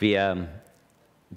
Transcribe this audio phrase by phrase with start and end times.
[0.00, 0.46] Wir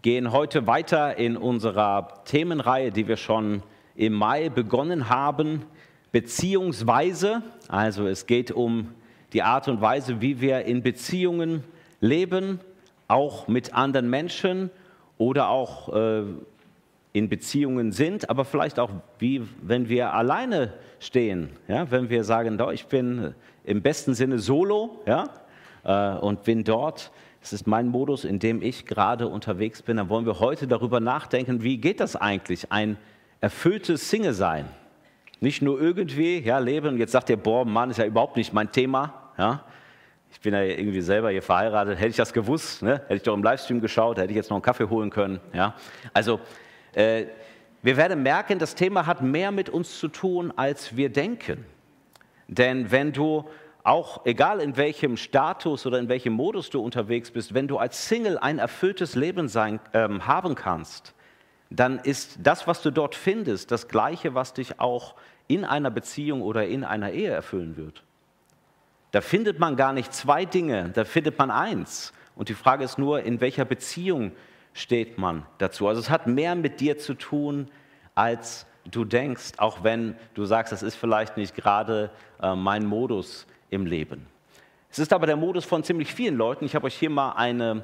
[0.04, 3.64] gehen heute weiter in unserer Themenreihe, die wir schon
[3.96, 5.64] im Mai begonnen haben,
[6.12, 8.92] beziehungsweise, also es geht um
[9.34, 11.64] die Art und Weise, wie wir in Beziehungen
[12.02, 12.60] leben,
[13.08, 14.70] auch mit anderen Menschen
[15.18, 16.22] oder auch äh,
[17.14, 22.62] in Beziehungen sind, aber vielleicht auch wie wenn wir alleine stehen, ja, wenn wir sagen,
[22.74, 23.34] ich bin
[23.64, 25.30] im besten Sinne solo ja,
[25.84, 27.12] äh, und bin dort.
[27.42, 29.98] Das ist mein Modus, in dem ich gerade unterwegs bin.
[29.98, 32.98] Dann wollen wir heute darüber nachdenken, wie geht das eigentlich, ein
[33.42, 34.66] erfülltes Single-Sein.
[35.40, 36.98] Nicht nur irgendwie ja, leben.
[36.98, 39.32] Jetzt sagt ihr, boah, Mann, ist ja überhaupt nicht mein Thema.
[39.40, 39.64] Ja.
[40.32, 41.98] Ich bin ja irgendwie selber hier verheiratet.
[41.98, 43.02] Hätte ich das gewusst, ne?
[43.08, 45.40] hätte ich doch im Livestream geschaut, hätte ich jetzt noch einen Kaffee holen können.
[45.52, 45.74] Ja.
[46.14, 46.40] Also
[46.94, 47.26] äh,
[47.82, 51.66] wir werden merken, das Thema hat mehr mit uns zu tun, als wir denken.
[52.48, 53.46] Denn wenn du
[53.84, 58.08] auch, egal in welchem Status oder in welchem Modus du unterwegs bist, wenn du als
[58.08, 61.14] Single ein erfülltes Leben sein, ähm, haben kannst,
[61.70, 65.16] dann ist das, was du dort findest, das Gleiche, was dich auch
[65.48, 68.04] in einer Beziehung oder in einer Ehe erfüllen wird.
[69.12, 72.14] Da findet man gar nicht zwei Dinge, da findet man eins.
[72.36, 74.32] Und die Frage ist nur, in welcher Beziehung
[74.74, 75.88] steht man dazu.
[75.88, 77.70] Also es hat mehr mit dir zu tun,
[78.16, 82.10] als du denkst, auch wenn du sagst, das ist vielleicht nicht gerade
[82.42, 84.28] äh, mein Modus im Leben.
[84.92, 86.66] Es ist aber der Modus von ziemlich vielen Leuten.
[86.66, 87.84] Ich habe euch hier mal eine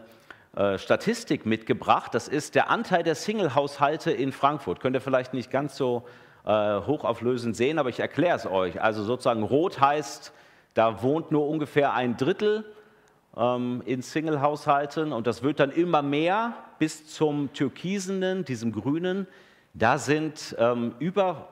[0.55, 2.13] äh, Statistik mitgebracht.
[2.13, 4.81] Das ist der Anteil der Single-Haushalte in Frankfurt.
[4.81, 6.03] Könnt ihr vielleicht nicht ganz so
[6.45, 8.81] äh, hochauflösend sehen, aber ich erkläre es euch.
[8.81, 10.33] Also sozusagen rot heißt,
[10.73, 12.65] da wohnt nur ungefähr ein Drittel
[13.37, 19.27] ähm, in Single-Haushalten und das wird dann immer mehr bis zum türkisenen, diesem grünen.
[19.73, 21.47] Da sind ähm, über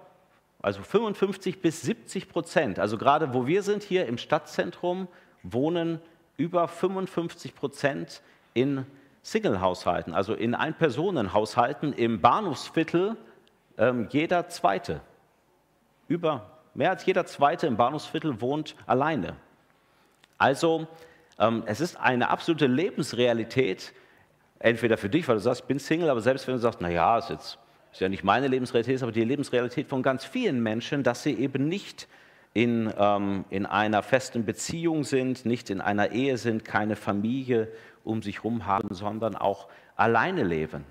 [0.65, 5.07] also 55 bis 70 Prozent, also gerade wo wir sind hier im Stadtzentrum,
[5.43, 6.01] wohnen
[6.37, 8.23] über 55 Prozent
[8.55, 8.83] in
[9.21, 13.15] Single-Haushalten, also in Ein-Personen-Haushalten im Bahnhofsviertel
[13.77, 15.01] ähm, jeder Zweite.
[16.07, 19.35] Über mehr als jeder Zweite im Bahnhofsviertel wohnt alleine.
[20.39, 20.87] Also
[21.37, 23.93] ähm, es ist eine absolute Lebensrealität,
[24.57, 27.19] entweder für dich, weil du sagst, ich bin Single, aber selbst wenn du sagst, naja,
[27.19, 27.59] ist jetzt
[27.95, 31.67] ist ja nicht meine Lebensrealität, aber die Lebensrealität von ganz vielen Menschen, dass sie eben
[31.67, 32.07] nicht
[32.53, 37.69] in, ähm, in einer festen Beziehung sind, nicht in einer Ehe sind, keine Familie
[38.03, 40.83] um sich herum haben, sondern auch alleine leben.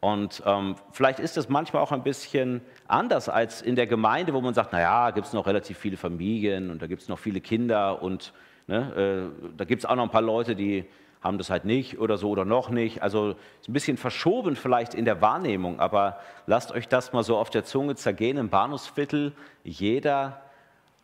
[0.00, 4.40] Und ähm, vielleicht ist das manchmal auch ein bisschen anders als in der Gemeinde, wo
[4.40, 7.40] man sagt, naja, gibt es noch relativ viele Familien und da gibt es noch viele
[7.40, 8.32] Kinder und
[8.70, 9.32] Ne?
[9.42, 10.84] Äh, da gibt es auch noch ein paar Leute, die
[11.22, 13.02] haben das halt nicht oder so oder noch nicht.
[13.02, 17.36] Also ist ein bisschen verschoben vielleicht in der Wahrnehmung, aber lasst euch das mal so
[17.36, 18.38] auf der Zunge zergehen.
[18.38, 19.32] Im Bahnhofsviertel,
[19.62, 20.40] jeder,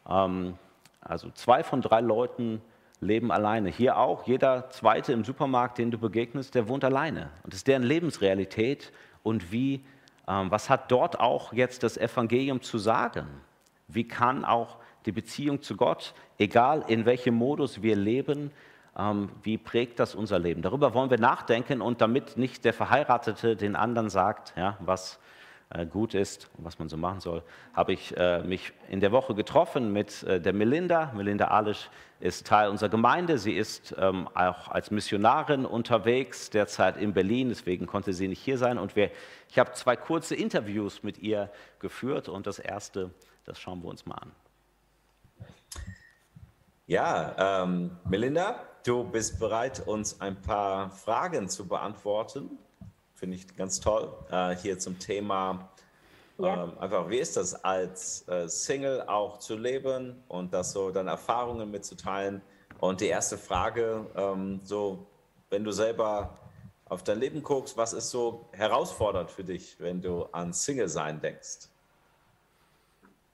[0.08, 0.54] ähm,
[1.00, 2.62] also zwei von drei Leuten
[3.00, 3.68] leben alleine.
[3.68, 7.30] Hier auch, jeder zweite im Supermarkt, den du begegnest, der wohnt alleine.
[7.42, 8.92] Und das ist deren Lebensrealität.
[9.22, 9.84] Und wie,
[10.26, 13.26] ähm, was hat dort auch jetzt das Evangelium zu sagen?
[13.88, 18.50] Wie kann auch die Beziehung zu Gott, egal in welchem Modus wir leben,
[19.42, 20.62] wie prägt das unser Leben?
[20.62, 25.18] Darüber wollen wir nachdenken und damit nicht der Verheiratete den anderen sagt, ja, was
[25.68, 27.42] äh, gut ist und was man so machen soll,
[27.74, 31.12] habe ich äh, mich in der Woche getroffen mit äh, der Melinda.
[31.14, 31.90] Melinda Alisch
[32.20, 33.36] ist Teil unserer Gemeinde.
[33.36, 38.58] Sie ist ähm, auch als Missionarin unterwegs, derzeit in Berlin, deswegen konnte sie nicht hier
[38.58, 38.78] sein.
[38.78, 39.10] Und wir,
[39.50, 43.10] ich habe zwei kurze Interviews mit ihr geführt und das erste,
[43.44, 44.32] das schauen wir uns mal an.
[46.86, 52.58] Ja, ähm, Melinda, du bist bereit, uns ein paar Fragen zu beantworten.
[53.14, 54.12] Finde ich ganz toll.
[54.30, 55.68] Äh, hier zum Thema,
[56.38, 56.64] ja.
[56.64, 61.10] ähm, einfach, wie ist das als äh, Single auch zu leben und das so deine
[61.10, 62.42] Erfahrungen mitzuteilen?
[62.78, 65.06] Und die erste Frage, ähm, so,
[65.50, 66.36] wenn du selber
[66.88, 71.68] auf dein Leben guckst, was ist so herausfordernd für dich, wenn du an Single-Sein denkst?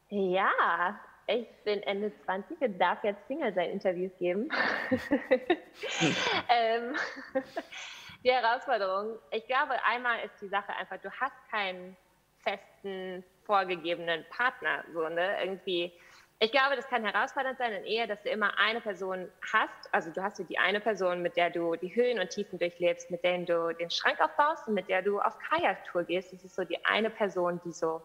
[0.09, 4.49] Ja, ich bin Ende 20 und darf jetzt Single sein Interviews geben.
[6.49, 6.94] ähm,
[8.25, 11.97] die Herausforderung, ich glaube, einmal ist die Sache einfach, du hast keinen
[12.43, 14.85] festen, vorgegebenen Partner.
[14.93, 15.37] So, ne?
[15.43, 15.93] Irgendwie,
[16.38, 19.93] ich glaube, das kann herausfordernd sein in Ehe, dass du immer eine Person hast.
[19.93, 23.23] Also du hast die eine Person, mit der du die Höhen und Tiefen durchlebst, mit
[23.23, 26.32] der du den Schrank aufbaust und mit der du auf Kajaktour gehst.
[26.32, 28.02] Das ist so die eine Person, die so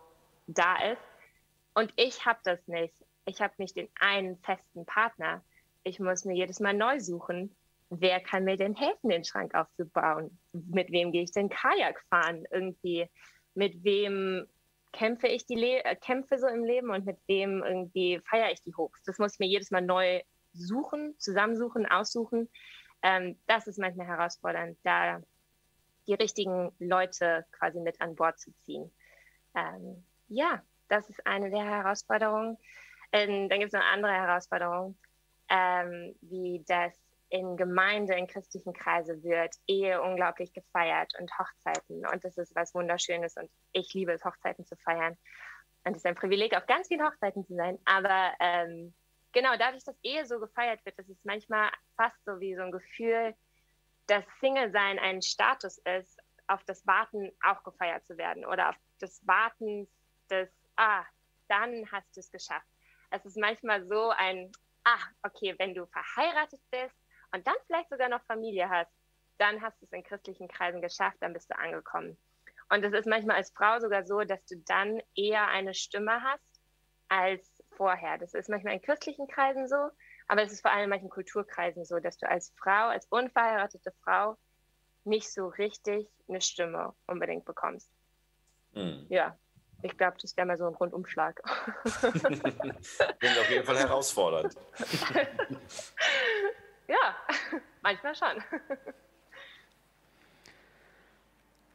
[0.48, 1.02] da ist.
[1.74, 2.94] Und ich habe das nicht
[3.28, 5.44] ich habe nicht den einen festen Partner.
[5.84, 7.56] Ich muss mir jedes Mal neu suchen,
[7.90, 10.40] wer kann mir denn helfen, den Schrank aufzubauen?
[10.54, 12.46] Mit wem gehe ich denn Kajak fahren?
[12.52, 13.08] Irgendwie,
[13.54, 14.48] mit wem
[14.94, 18.64] kämpfe ich die Le äh, Kämpfe so im Leben und mit wem irgendwie feiere ich
[18.64, 19.04] die Hochs?
[19.04, 20.22] Das muss ich mir jedes Mal neu
[20.54, 22.50] suchen, zusammensuchen, aussuchen.
[23.04, 25.22] Ähm, das ist manchmal herausfordernd, da
[26.08, 28.90] die richtigen Leute quasi mit an Bord zu ziehen.
[29.54, 32.58] Ähm, ja, das ist eine der Herausforderungen.
[33.12, 34.98] Ähm, dann gibt es noch andere Herausforderungen,
[35.50, 36.94] ähm, wie das
[37.30, 42.06] in Gemeinde, in christlichen Kreise wird Ehe unglaublich gefeiert und Hochzeiten.
[42.06, 45.18] Und das ist was Wunderschönes und ich liebe es, Hochzeiten zu feiern.
[45.84, 47.80] Und es ist ein Privileg, auf ganz vielen Hochzeiten zu sein.
[47.86, 48.94] Aber ähm,
[49.34, 52.72] genau, dadurch, dass Ehe so gefeiert wird, das ist manchmal fast so wie so ein
[52.72, 53.36] Gefühl,
[54.08, 56.18] dass Single-Sein ein Status ist,
[56.48, 59.88] auf das Warten auch gefeiert zu werden oder auf das Warten
[60.30, 61.04] des, ah,
[61.50, 62.68] dann hast du es geschafft.
[63.10, 64.52] Es ist manchmal so ein,
[64.84, 66.96] ah, okay, wenn du verheiratet bist
[67.32, 68.92] und dann vielleicht sogar noch Familie hast,
[69.38, 72.18] dann hast du es in christlichen Kreisen geschafft, dann bist du angekommen.
[72.70, 76.62] Und es ist manchmal als Frau sogar so, dass du dann eher eine Stimme hast
[77.08, 78.18] als vorher.
[78.18, 79.90] Das ist manchmal in christlichen Kreisen so,
[80.28, 83.92] aber es ist vor allem in manchen Kulturkreisen so, dass du als Frau, als unverheiratete
[84.04, 84.38] Frau
[85.06, 87.90] nicht so richtig eine Stimme unbedingt bekommst.
[88.74, 89.06] Mhm.
[89.10, 89.38] Ja,
[89.82, 91.42] ich glaube, das wäre mal so ein Rundumschlag.
[92.02, 94.56] Klingt auf jeden Fall herausfordernd.
[96.88, 97.16] ja,
[97.82, 98.44] manchmal schon.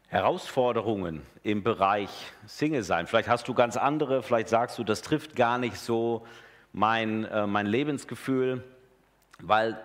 [0.08, 2.10] Herausforderungen im Bereich
[2.46, 3.06] Single sein.
[3.06, 6.26] Vielleicht hast du ganz andere, vielleicht sagst du, das trifft gar nicht so
[6.72, 8.64] mein, äh, mein Lebensgefühl,
[9.40, 9.80] weil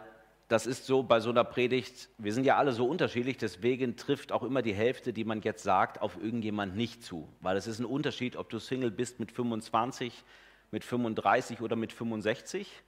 [0.48, 4.32] das ist so bei so einer Predigt, wir sind ja alle so unterschiedlich, deswegen trifft
[4.32, 7.28] auch immer die Hälfte, die man jetzt sagt, auf irgendjemand nicht zu.
[7.42, 10.24] Weil es ist ein Unterschied, ob du Single bist mit 25,
[10.72, 12.84] mit 35 oder mit 65.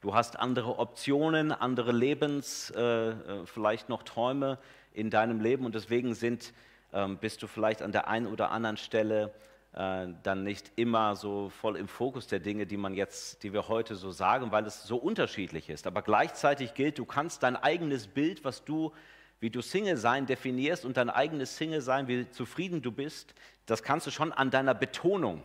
[0.00, 4.58] Du hast andere Optionen, andere Lebens, äh, äh, vielleicht noch Träume
[4.94, 6.54] in deinem Leben und deswegen sind,
[6.94, 9.34] ähm, bist du vielleicht an der einen oder anderen Stelle
[9.76, 13.68] äh, dann nicht immer so voll im Fokus der Dinge, die man jetzt, die wir
[13.68, 15.86] heute so sagen, weil es so unterschiedlich ist.
[15.86, 18.92] Aber gleichzeitig gilt, du kannst dein eigenes Bild, was du,
[19.38, 23.34] wie du Single sein definierst und dein eigenes Single sein, wie zufrieden du bist,
[23.66, 25.42] das kannst du schon an deiner Betonung,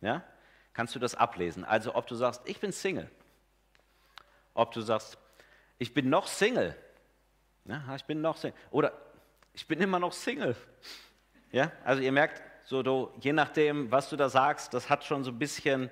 [0.00, 0.24] ja,
[0.72, 1.64] kannst du das ablesen.
[1.64, 3.08] Also ob du sagst, ich bin Single,
[4.52, 5.16] ob du sagst,
[5.78, 6.74] ich bin noch Single,
[7.66, 8.92] ja, ich bin noch Single, oder
[9.52, 10.56] ich bin immer noch Single.
[11.52, 15.24] Ja, also ihr merkt, so, du, je nachdem, was du da sagst, das hat schon
[15.24, 15.90] so ein bisschen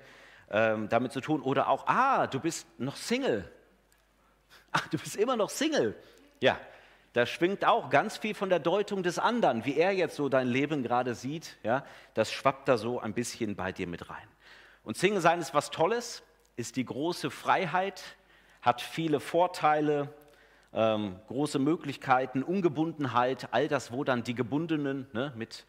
[0.49, 1.41] ähm, damit zu tun.
[1.41, 3.51] Oder auch, ah, du bist noch Single.
[4.71, 5.93] Ach, du bist immer noch Single.
[6.39, 6.57] Ja,
[7.11, 10.47] da schwingt auch ganz viel von der Deutung des anderen, wie er jetzt so dein
[10.47, 11.57] Leben gerade sieht.
[11.63, 11.83] Ja,
[12.13, 14.29] das schwappt da so ein bisschen bei dir mit rein.
[14.85, 16.23] Und Single sein ist was Tolles,
[16.55, 18.01] ist die große Freiheit,
[18.61, 20.13] hat viele Vorteile,
[20.71, 25.65] ähm, große Möglichkeiten, Ungebundenheit, all das, wo dann die Gebundenen ne, mit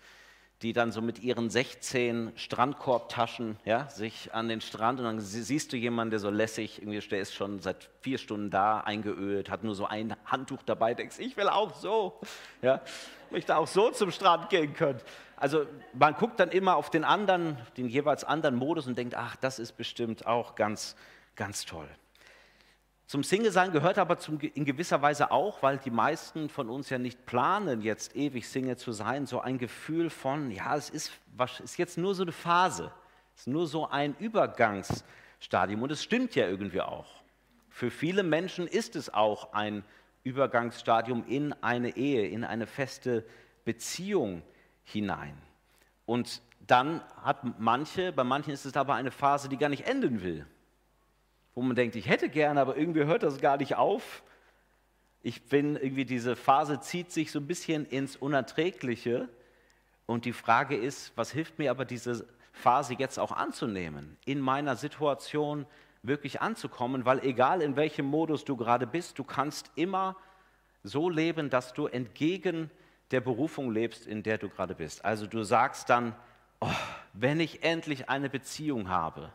[0.62, 5.72] die dann so mit ihren 16 Strandkorbtaschen ja, sich an den Strand und dann siehst
[5.72, 9.64] du jemanden, der so lässig, irgendwie der ist schon seit vier Stunden da, eingeölt, hat
[9.64, 12.20] nur so ein Handtuch dabei, denkst, ich will auch so,
[12.60, 12.82] ja,
[13.30, 15.00] möchte auch so zum Strand gehen können.
[15.36, 15.64] Also
[15.94, 19.58] man guckt dann immer auf den anderen, den jeweils anderen Modus und denkt, ach, das
[19.58, 20.94] ist bestimmt auch ganz,
[21.36, 21.88] ganz toll.
[23.10, 26.98] Zum Single-Sein gehört aber zum, in gewisser Weise auch, weil die meisten von uns ja
[26.98, 31.58] nicht planen, jetzt ewig Single zu sein, so ein Gefühl von, ja, es ist, was,
[31.58, 32.92] ist jetzt nur so eine Phase,
[33.34, 37.08] es ist nur so ein Übergangsstadium und es stimmt ja irgendwie auch.
[37.68, 39.82] Für viele Menschen ist es auch ein
[40.22, 43.24] Übergangsstadium in eine Ehe, in eine feste
[43.64, 44.40] Beziehung
[44.84, 45.36] hinein.
[46.06, 50.22] Und dann hat manche, bei manchen ist es aber eine Phase, die gar nicht enden
[50.22, 50.46] will
[51.54, 54.22] wo man denkt, ich hätte gerne, aber irgendwie hört das gar nicht auf.
[55.22, 59.28] Ich bin irgendwie, diese Phase zieht sich so ein bisschen ins Unerträgliche.
[60.06, 64.76] Und die Frage ist, was hilft mir aber diese Phase jetzt auch anzunehmen, in meiner
[64.76, 65.66] Situation
[66.02, 70.16] wirklich anzukommen, weil egal in welchem Modus du gerade bist, du kannst immer
[70.82, 72.70] so leben, dass du entgegen
[73.10, 75.04] der Berufung lebst, in der du gerade bist.
[75.04, 76.14] Also du sagst dann,
[76.60, 76.68] oh,
[77.12, 79.30] wenn ich endlich eine Beziehung habe,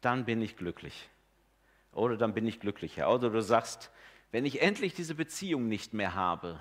[0.00, 1.08] dann bin ich glücklich
[1.94, 3.12] oder dann bin ich glücklicher.
[3.12, 3.90] Oder du sagst,
[4.32, 6.60] wenn ich endlich diese Beziehung nicht mehr habe,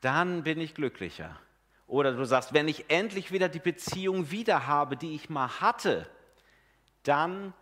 [0.00, 1.38] dann bin ich glücklicher.
[1.86, 6.08] Oder du sagst, wenn ich endlich wieder die Beziehung wieder habe, die ich mal hatte,
[7.02, 7.52] dann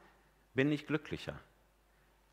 [0.54, 1.38] bin ich glücklicher.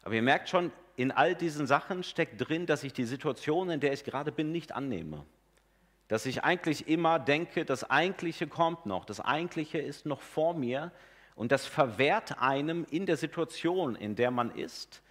[0.04, 3.80] Aber ihr merkt schon, in all diesen Sachen steckt drin, dass ich die Situation, in
[3.80, 5.26] der ich gerade bin, nicht annehme.
[6.08, 10.92] Dass ich eigentlich immer denke, das Eigentliche kommt noch, das Eigentliche ist noch vor mir,
[11.36, 15.02] und das verwehrt einem in der Situation, in der man ist,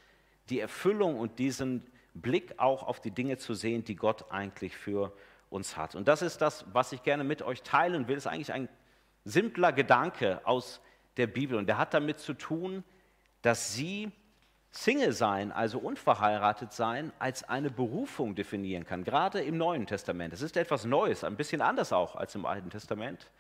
[0.49, 5.13] die Erfüllung und diesen Blick auch auf die Dinge zu sehen, die Gott eigentlich für
[5.49, 5.95] uns hat.
[5.95, 8.17] Und das ist das, was ich gerne mit euch teilen will.
[8.17, 8.69] Das ist eigentlich ein
[9.25, 10.81] simpler Gedanke aus
[11.17, 11.59] der Bibel.
[11.59, 12.85] Und der hat damit zu tun,
[13.43, 14.11] dass sie
[14.73, 20.33] Single sein, also unverheiratet sein, als eine Berufung definieren kann, gerade im Neuen Testament.
[20.33, 23.31] Es ist etwas Neues, ein bisschen anders auch als im Alten Testament,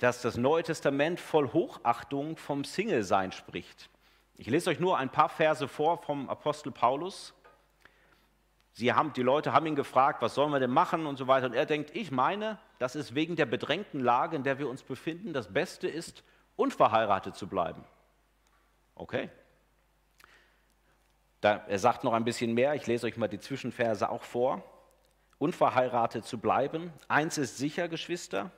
[0.00, 3.90] dass das Neue Testament voll Hochachtung vom Single-Sein spricht.
[4.34, 7.34] Ich lese euch nur ein paar Verse vor vom Apostel Paulus.
[8.72, 11.46] Sie haben, die Leute haben ihn gefragt, was sollen wir denn machen und so weiter.
[11.46, 14.82] Und er denkt, ich meine, dass es wegen der bedrängten Lage, in der wir uns
[14.82, 16.24] befinden, das Beste ist,
[16.56, 17.84] unverheiratet zu bleiben.
[18.94, 19.28] Okay.
[21.42, 24.64] Da, er sagt noch ein bisschen mehr, ich lese euch mal die Zwischenverse auch vor.
[25.36, 26.90] Unverheiratet zu bleiben.
[27.08, 28.50] Eins ist sicher, Geschwister,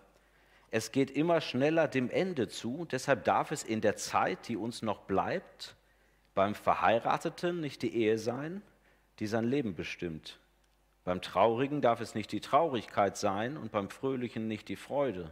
[0.74, 4.80] es geht immer schneller dem Ende zu, deshalb darf es in der Zeit, die uns
[4.80, 5.76] noch bleibt,
[6.34, 8.62] beim Verheirateten nicht die Ehe sein,
[9.18, 10.40] die sein Leben bestimmt.
[11.04, 15.30] Beim Traurigen darf es nicht die Traurigkeit sein und beim Fröhlichen nicht die Freude.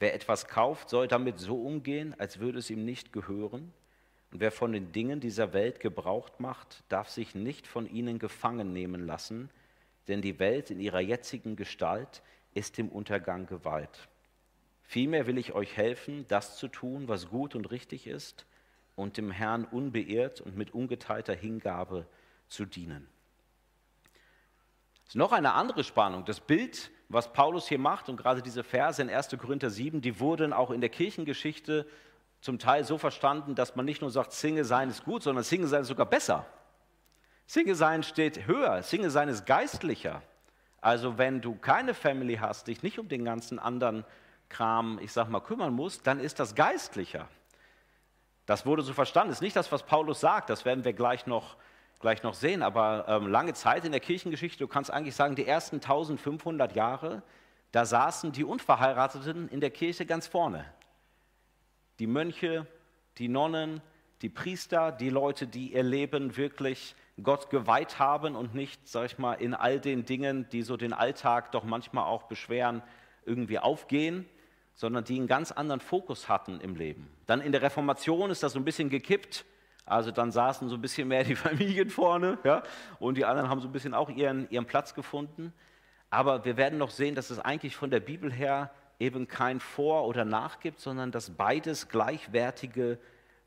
[0.00, 3.72] Wer etwas kauft, soll damit so umgehen, als würde es ihm nicht gehören.
[4.32, 8.74] Und wer von den Dingen dieser Welt Gebrauch macht, darf sich nicht von ihnen gefangen
[8.74, 9.48] nehmen lassen,
[10.08, 12.20] denn die Welt in ihrer jetzigen Gestalt
[12.52, 14.10] ist dem Untergang geweiht.
[14.92, 18.44] Vielmehr will ich euch helfen, das zu tun, was gut und richtig ist,
[18.94, 22.06] und dem Herrn unbeirrt und mit ungeteilter Hingabe
[22.48, 23.08] zu dienen.
[25.04, 26.26] Das ist noch eine andere Spannung.
[26.26, 29.30] Das Bild, was Paulus hier macht, und gerade diese Verse in 1.
[29.38, 31.86] Korinther 7, die wurden auch in der Kirchengeschichte
[32.42, 35.68] zum Teil so verstanden, dass man nicht nur sagt, Single sein ist gut, sondern Single
[35.68, 36.44] sein ist sogar besser.
[37.46, 40.22] Single sein steht höher, Single sein ist geistlicher.
[40.82, 44.04] Also wenn du keine Family hast, dich nicht um den ganzen anderen
[44.52, 47.28] Kram, ich sag mal, kümmern musst, dann ist das geistlicher.
[48.46, 49.30] Das wurde so verstanden.
[49.30, 51.56] Das ist nicht das, was Paulus sagt, das werden wir gleich noch,
[52.00, 55.46] gleich noch sehen, aber ähm, lange Zeit in der Kirchengeschichte, du kannst eigentlich sagen, die
[55.46, 57.22] ersten 1500 Jahre,
[57.72, 60.64] da saßen die Unverheirateten in der Kirche ganz vorne
[61.98, 62.66] die Mönche,
[63.18, 63.80] die Nonnen,
[64.22, 69.18] die Priester, die Leute, die ihr Leben wirklich Gott geweiht haben und nicht, sag ich
[69.18, 72.82] mal, in all den Dingen, die so den Alltag doch manchmal auch beschweren,
[73.24, 74.28] irgendwie aufgehen,
[74.74, 77.08] sondern die einen ganz anderen Fokus hatten im Leben.
[77.26, 79.44] Dann in der Reformation ist das so ein bisschen gekippt.
[79.84, 82.62] Also dann saßen so ein bisschen mehr die Familien vorne ja,
[82.98, 85.52] und die anderen haben so ein bisschen auch ihren, ihren Platz gefunden.
[86.10, 90.06] Aber wir werden noch sehen, dass es eigentlich von der Bibel her eben kein Vor
[90.06, 92.98] oder Nach gibt, sondern dass beides gleichwertige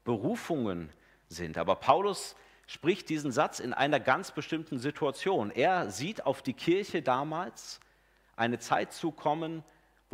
[0.03, 0.89] Berufungen
[1.29, 1.57] sind.
[1.57, 2.35] Aber Paulus
[2.67, 5.51] spricht diesen Satz in einer ganz bestimmten Situation.
[5.51, 7.79] Er sieht auf die Kirche damals
[8.35, 9.63] eine Zeit zukommen,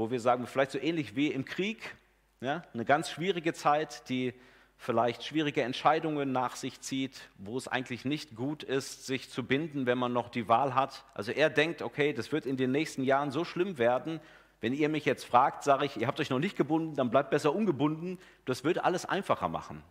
[0.02, 1.96] wo wir sagen, vielleicht so ähnlich wie im Krieg,
[2.42, 4.34] ja, eine ganz schwierige Zeit, die
[4.78, 9.86] vielleicht schwierige Entscheidungen nach sich zieht, wo es eigentlich nicht gut ist, sich zu binden,
[9.86, 11.06] wenn man noch die Wahl hat.
[11.14, 14.20] Also er denkt, okay, das wird in den nächsten Jahren so schlimm werden
[14.62, 17.32] wenn ihr mich jetzt fragt, sage ich, ihr habt euch noch nicht gebunden, dann bleibt
[17.32, 18.20] besser ungebunden.
[18.46, 19.84] Das wird alles einfacher machen.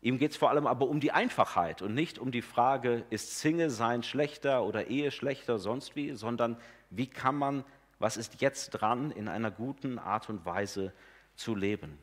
[0.00, 3.40] Ihm geht es vor allem aber um die Einfachheit und nicht um die Frage, ist
[3.40, 6.56] Single sein schlechter oder Ehe schlechter, sonst wie, sondern
[6.90, 7.64] wie kann man,
[7.98, 10.92] was ist jetzt dran, in einer guten Art und Weise
[11.34, 11.98] zu leben.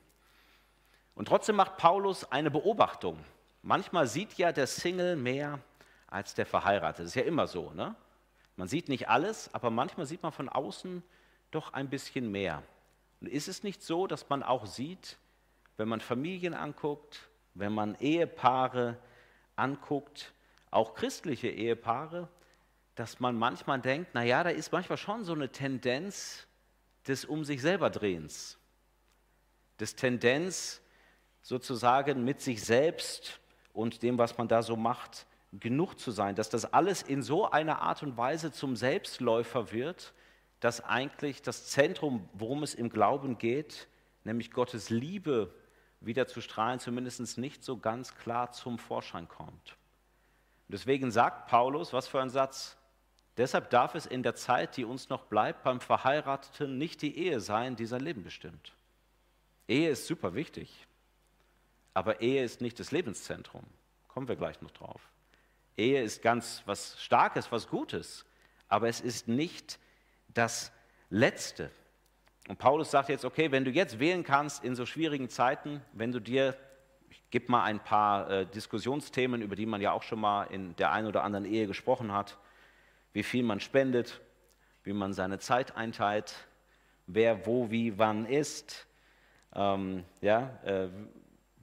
[1.16, 3.20] Und trotzdem macht Paulus eine Beobachtung.
[3.62, 5.60] Manchmal sieht ja der Single mehr
[6.08, 7.04] als der Verheiratete.
[7.04, 7.72] Das ist ja immer so.
[7.72, 7.96] Ne?
[8.56, 11.04] Man sieht nicht alles, aber manchmal sieht man von außen
[11.52, 12.64] doch ein bisschen mehr.
[13.22, 15.18] Und ist es nicht so, dass man auch sieht,
[15.78, 18.98] wenn man Familien anguckt, wenn man Ehepaare
[19.56, 20.34] anguckt,
[20.72, 22.28] auch christliche Ehepaare,
[22.96, 26.48] dass man manchmal denkt, naja, da ist manchmal schon so eine Tendenz
[27.08, 28.58] des Um sich selber Drehens,
[29.80, 30.82] des Tendenz
[31.42, 33.40] sozusagen mit sich selbst
[33.74, 37.50] und dem, was man da so macht, genug zu sein, dass das alles in so
[37.50, 40.14] einer Art und Weise zum Selbstläufer wird,
[40.60, 43.88] dass eigentlich das Zentrum, worum es im Glauben geht,
[44.24, 45.54] nämlich Gottes Liebe
[46.00, 49.78] wieder zu strahlen, zumindest nicht so ganz klar zum Vorschein kommt.
[50.68, 52.78] Deswegen sagt Paulus, was für ein Satz,
[53.38, 57.40] deshalb darf es in der Zeit, die uns noch bleibt, beim Verheirateten nicht die Ehe
[57.40, 58.74] sein, die sein Leben bestimmt.
[59.68, 60.86] Ehe ist super wichtig,
[61.94, 63.64] aber Ehe ist nicht das Lebenszentrum.
[64.08, 65.02] Kommen wir gleich noch drauf.
[65.78, 68.26] Ehe ist ganz was Starkes, was Gutes,
[68.68, 69.80] aber es ist nicht
[70.28, 70.72] das
[71.10, 71.72] Letzte.
[72.48, 76.12] Und Paulus sagt jetzt, okay, wenn du jetzt wählen kannst in so schwierigen Zeiten, wenn
[76.12, 76.58] du dir,
[77.10, 80.76] ich gebe mal ein paar äh, Diskussionsthemen, über die man ja auch schon mal in
[80.76, 82.38] der einen oder anderen Ehe gesprochen hat,
[83.14, 84.22] wie viel man spendet,
[84.84, 86.36] wie man seine Zeit einteilt,
[87.08, 88.88] wer wo, wie, wann ist,
[89.56, 90.90] ähm, ja, äh,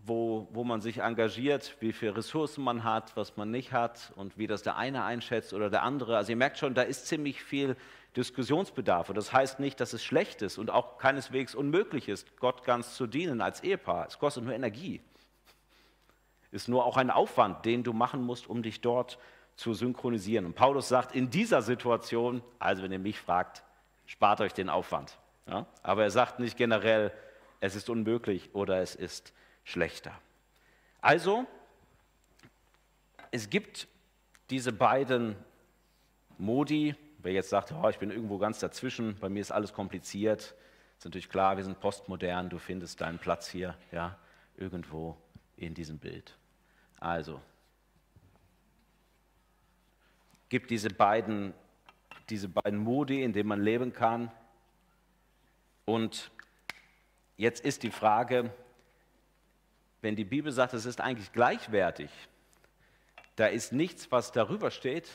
[0.05, 4.39] wo, wo man sich engagiert, wie viele Ressourcen man hat, was man nicht hat und
[4.39, 6.17] wie das der eine einschätzt oder der andere.
[6.17, 7.77] Also ihr merkt schon, da ist ziemlich viel
[8.17, 9.11] Diskussionsbedarf.
[9.11, 12.97] Und das heißt nicht, dass es schlecht ist und auch keineswegs unmöglich ist, Gott ganz
[12.97, 14.07] zu dienen als Ehepaar.
[14.07, 15.01] Es kostet nur Energie.
[16.51, 19.19] Ist nur auch ein Aufwand, den du machen musst, um dich dort
[19.61, 20.47] zu synchronisieren.
[20.47, 23.63] Und Paulus sagt in dieser Situation, also wenn ihr mich fragt,
[24.07, 25.19] spart euch den Aufwand.
[25.47, 25.67] Ja?
[25.83, 27.13] Aber er sagt nicht generell,
[27.61, 30.19] es ist unmöglich oder es ist schlechter.
[31.03, 31.45] Also,
[33.33, 33.87] es gibt
[34.49, 35.37] diese beiden
[36.39, 36.95] Modi.
[37.19, 40.55] Wer jetzt sagt, oh, ich bin irgendwo ganz dazwischen, bei mir ist alles kompliziert,
[40.97, 44.17] ist natürlich klar, wir sind postmodern, du findest deinen Platz hier, ja,
[44.57, 45.19] irgendwo
[45.57, 46.35] in diesem Bild.
[46.99, 47.43] Also,
[50.51, 51.55] gibt diese beiden,
[52.29, 54.31] diese beiden Modi, in denen man leben kann.
[55.87, 56.31] Und
[57.37, 58.53] jetzt ist die Frage,
[60.03, 62.11] wenn die Bibel sagt, es ist eigentlich gleichwertig,
[63.37, 65.09] da ist nichts, was darüber steht,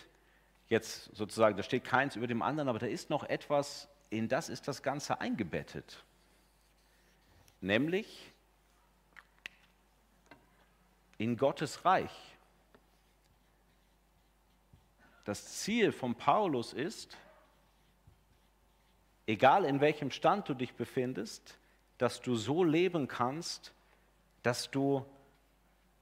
[0.68, 4.50] jetzt sozusagen, da steht keins über dem anderen, aber da ist noch etwas, in das
[4.50, 6.04] ist das Ganze eingebettet.
[7.62, 8.32] Nämlich
[11.18, 12.35] in Gottes Reich.
[15.26, 17.18] Das Ziel von Paulus ist,
[19.26, 21.58] egal in welchem Stand du dich befindest,
[21.98, 23.74] dass du so leben kannst,
[24.44, 25.06] dass du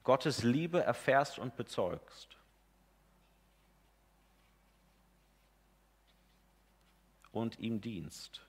[0.02, 2.36] Gottes Liebe erfährst und bezeugst.
[7.32, 8.42] Und ihm dienst.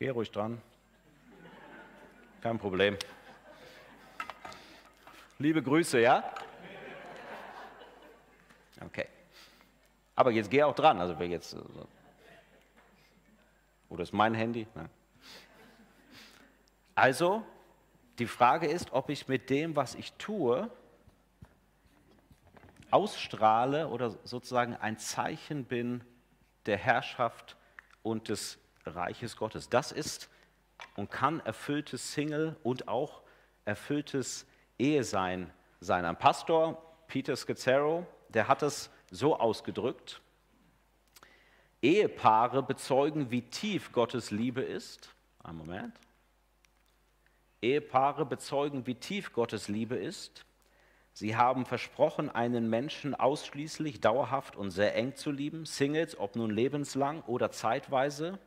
[0.00, 0.62] Geh ruhig dran.
[2.40, 2.96] Kein Problem.
[5.38, 6.24] Liebe Grüße, ja?
[8.80, 9.06] Okay.
[10.16, 10.98] Aber jetzt geh auch dran.
[11.00, 11.54] Also wer jetzt.
[13.90, 14.66] Oder ist mein Handy?
[14.74, 14.88] Nein.
[16.94, 17.44] Also,
[18.18, 20.70] die Frage ist, ob ich mit dem, was ich tue,
[22.90, 26.02] ausstrahle oder sozusagen ein Zeichen bin
[26.64, 27.54] der Herrschaft
[28.02, 29.68] und des Reiches Gottes.
[29.68, 30.28] Das ist
[30.96, 33.22] und kann erfülltes Single und auch
[33.64, 34.46] erfülltes
[34.78, 36.04] Ehesein sein.
[36.04, 40.20] Ein Pastor, Peter Scazzaro, der hat es so ausgedrückt,
[41.82, 45.08] Ehepaare bezeugen, wie tief Gottes Liebe ist.
[45.42, 45.94] Ein Moment.
[47.62, 50.44] Ehepaare bezeugen, wie tief Gottes Liebe ist.
[51.14, 55.64] Sie haben versprochen, einen Menschen ausschließlich, dauerhaft und sehr eng zu lieben.
[55.64, 58.38] Singles, ob nun lebenslang oder zeitweise,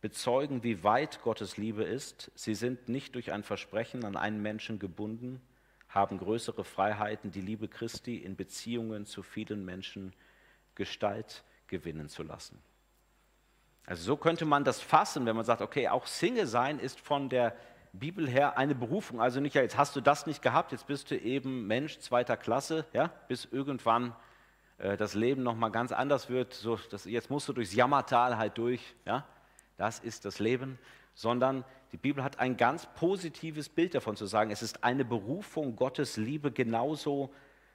[0.00, 2.30] bezeugen, wie weit Gottes Liebe ist.
[2.34, 5.40] Sie sind nicht durch ein Versprechen an einen Menschen gebunden,
[5.88, 10.12] haben größere Freiheiten, die Liebe Christi in Beziehungen zu vielen Menschen
[10.74, 12.58] Gestalt gewinnen zu lassen.
[13.86, 17.28] Also so könnte man das fassen, wenn man sagt, okay, auch Single sein ist von
[17.28, 17.56] der
[17.92, 19.20] Bibel her eine Berufung.
[19.20, 22.36] Also nicht, ja, jetzt hast du das nicht gehabt, jetzt bist du eben Mensch zweiter
[22.36, 24.14] Klasse, ja, bis irgendwann
[24.78, 26.54] äh, das Leben nochmal ganz anders wird.
[26.54, 29.26] So, das, jetzt musst du durchs Jammertal halt durch, ja
[29.80, 30.78] das ist das Leben,
[31.14, 35.74] sondern die Bibel hat ein ganz positives Bild davon zu sagen, es ist eine Berufung,
[35.74, 37.32] Gottes Liebe genauso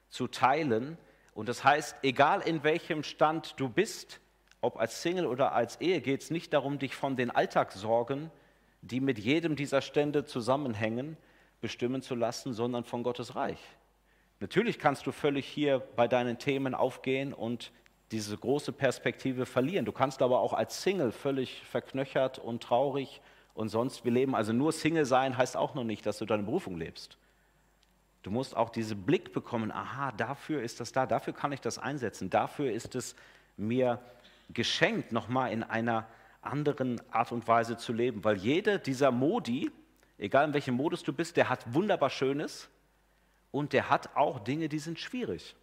[0.09, 0.97] zu teilen.
[1.33, 4.21] Und das heißt, egal in welchem Stand du bist,
[4.61, 8.31] ob als Single oder als Ehe, geht es nicht darum, dich von den Alltagssorgen,
[8.81, 11.17] die mit jedem dieser Stände zusammenhängen,
[11.59, 13.59] bestimmen zu lassen, sondern von Gottes Reich.
[14.39, 17.71] Natürlich kannst du völlig hier bei deinen Themen aufgehen und
[18.15, 19.83] diese große Perspektive verlieren.
[19.83, 23.21] Du kannst aber auch als Single völlig verknöchert und traurig
[23.53, 24.35] und sonst wie leben.
[24.35, 27.17] Also nur Single sein heißt auch noch nicht, dass du deine Berufung lebst.
[28.23, 31.77] Du musst auch diesen Blick bekommen, aha, dafür ist das da, dafür kann ich das
[31.77, 33.15] einsetzen, dafür ist es
[33.57, 33.99] mir
[34.49, 36.07] geschenkt, nochmal in einer
[36.41, 38.23] anderen Art und Weise zu leben.
[38.23, 39.71] Weil jeder dieser Modi,
[40.17, 42.69] egal in welchem Modus du bist, der hat wunderbar Schönes
[43.51, 45.55] und der hat auch Dinge, die sind schwierig.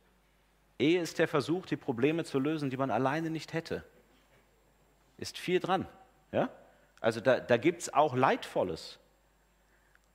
[0.82, 3.84] Ehe ist der Versuch, die Probleme zu lösen, die man alleine nicht hätte.
[5.16, 5.86] Ist viel dran.
[6.32, 6.50] Ja?
[7.00, 8.98] Also da, da gibt es auch Leidvolles.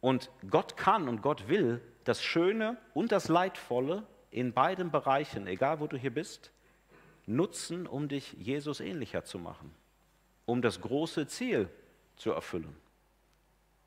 [0.01, 5.79] Und Gott kann und Gott will das Schöne und das Leidvolle in beiden Bereichen, egal
[5.79, 6.51] wo du hier bist,
[7.25, 9.73] nutzen, um dich Jesus ähnlicher zu machen,
[10.45, 11.69] um das große Ziel
[12.15, 12.75] zu erfüllen,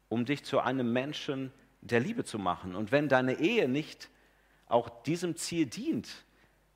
[0.08, 2.74] um dich zu einem Menschen der Liebe zu machen.
[2.74, 4.10] Und wenn deine Ehe nicht
[4.66, 6.24] auch diesem Ziel dient,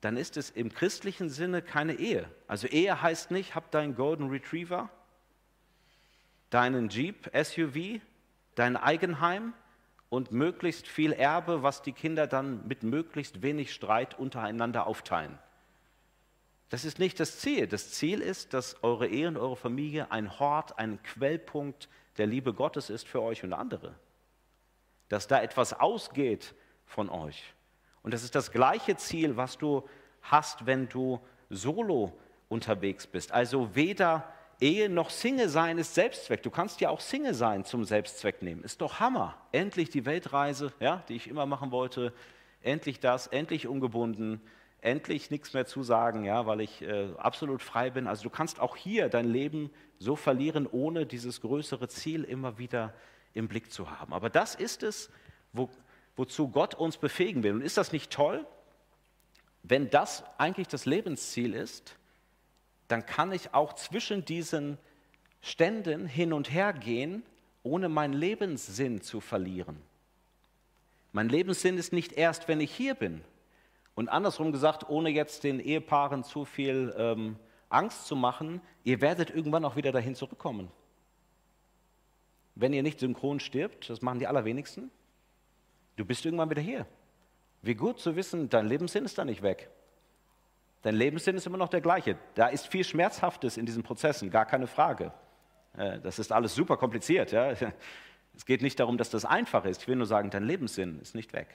[0.05, 2.29] dann ist es im christlichen Sinne keine Ehe.
[2.45, 4.91] Also Ehe heißt nicht, hab deinen Golden Retriever,
[6.51, 8.01] deinen Jeep, SUV,
[8.53, 9.53] dein Eigenheim
[10.09, 15.39] und möglichst viel Erbe, was die Kinder dann mit möglichst wenig Streit untereinander aufteilen.
[16.69, 17.65] Das ist nicht das Ziel.
[17.65, 22.53] Das Ziel ist, dass eure Ehe und eure Familie ein Hort, ein Quellpunkt der Liebe
[22.53, 23.95] Gottes ist für euch und andere.
[25.09, 26.53] Dass da etwas ausgeht
[26.85, 27.54] von euch.
[28.05, 29.83] Und das ist das gleiche Ziel, was du
[30.21, 32.13] hast, wenn du solo
[32.49, 33.31] unterwegs bist.
[33.31, 36.43] Also weder Ehe noch Single sein ist Selbstzweck.
[36.43, 38.63] Du kannst ja auch Single sein zum Selbstzweck nehmen.
[38.63, 39.35] Ist doch Hammer.
[39.51, 42.13] Endlich die Weltreise, ja, die ich immer machen wollte.
[42.61, 44.39] Endlich das, endlich ungebunden,
[44.81, 48.05] endlich nichts mehr zu sagen, ja, weil ich äh, absolut frei bin.
[48.05, 52.93] Also du kannst auch hier dein Leben so verlieren, ohne dieses größere Ziel immer wieder
[53.33, 54.13] im Blick zu haben.
[54.13, 55.09] Aber das ist es,
[55.53, 55.71] wo,
[56.15, 57.53] wozu Gott uns befähigen will.
[57.53, 58.45] Und ist das nicht toll,
[59.63, 61.97] wenn das eigentlich das Lebensziel ist?
[62.87, 64.77] dann kann ich auch zwischen diesen
[65.41, 67.23] Ständen hin und her gehen,
[67.63, 69.81] ohne meinen Lebenssinn zu verlieren.
[71.11, 73.21] Mein Lebenssinn ist nicht erst, wenn ich hier bin.
[73.95, 77.37] Und andersrum gesagt, ohne jetzt den Ehepaaren zu viel ähm,
[77.69, 80.69] Angst zu machen, ihr werdet irgendwann auch wieder dahin zurückkommen.
[82.55, 84.91] Wenn ihr nicht synchron stirbt, das machen die allerwenigsten,
[85.95, 86.85] du bist irgendwann wieder hier.
[87.61, 89.69] Wie gut zu wissen, dein Lebenssinn ist da nicht weg.
[90.83, 92.17] Dein Lebenssinn ist immer noch der gleiche.
[92.35, 95.11] Da ist viel Schmerzhaftes in diesen Prozessen, gar keine Frage.
[95.75, 97.31] Äh, das ist alles super kompliziert.
[97.31, 97.53] Ja?
[98.37, 99.83] Es geht nicht darum, dass das einfach ist.
[99.83, 101.47] Ich will nur sagen, dein Lebenssinn ist nicht weg.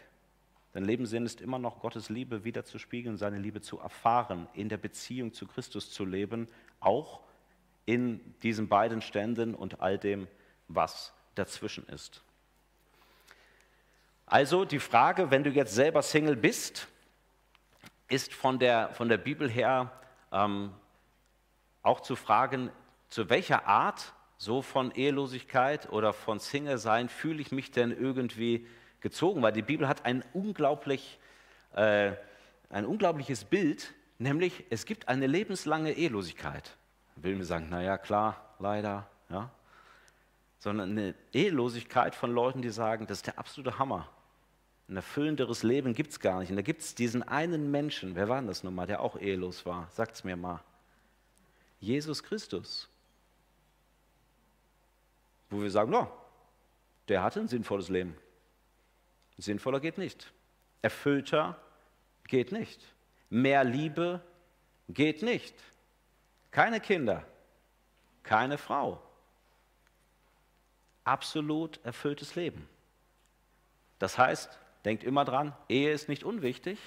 [0.72, 5.34] Dein Lebenssinn ist immer noch Gottes Liebe wiederzuspiegeln, seine Liebe zu erfahren, in der Beziehung
[5.34, 6.48] zu Christus zu leben,
[6.80, 7.20] auch
[7.84, 10.26] in diesen beiden Ständen und all dem,
[10.68, 12.22] was dazwischen ist.
[14.30, 16.86] Also die Frage, wenn du jetzt selber Single bist,
[18.08, 19.90] ist von der, von der Bibel her
[20.30, 20.70] ähm,
[21.82, 22.70] auch zu fragen,
[23.08, 28.68] zu welcher Art so von Ehelosigkeit oder von Single-Sein fühle ich mich denn irgendwie
[29.00, 29.42] gezogen?
[29.42, 31.18] Weil die Bibel hat ein, unglaublich,
[31.74, 32.12] äh,
[32.68, 36.76] ein unglaubliches Bild, nämlich es gibt eine lebenslange Ehelosigkeit.
[37.16, 39.50] Ich will mir sagen, naja, klar, leider, ja.
[40.60, 44.08] Sondern eine Ehelosigkeit von Leuten, die sagen, das ist der absolute Hammer.
[44.90, 46.50] Ein erfüllenderes Leben gibt es gar nicht.
[46.50, 49.64] Und da gibt es diesen einen Menschen, wer war denn das nochmal, der auch ehelos
[49.64, 49.88] war?
[49.92, 50.64] Sagt es mir mal.
[51.78, 52.88] Jesus Christus.
[55.48, 56.10] Wo wir sagen, no,
[57.06, 58.16] der hatte ein sinnvolles Leben.
[59.38, 60.32] Sinnvoller geht nicht.
[60.82, 61.56] Erfüllter
[62.26, 62.80] geht nicht.
[63.28, 64.20] Mehr Liebe
[64.88, 65.54] geht nicht.
[66.50, 67.24] Keine Kinder,
[68.24, 69.00] keine Frau.
[71.04, 72.68] Absolut erfülltes Leben.
[74.00, 76.78] Das heißt, Denkt immer dran, Ehe ist nicht unwichtig,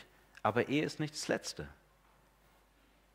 [0.41, 1.67] aber Ehe ist nicht das Letzte.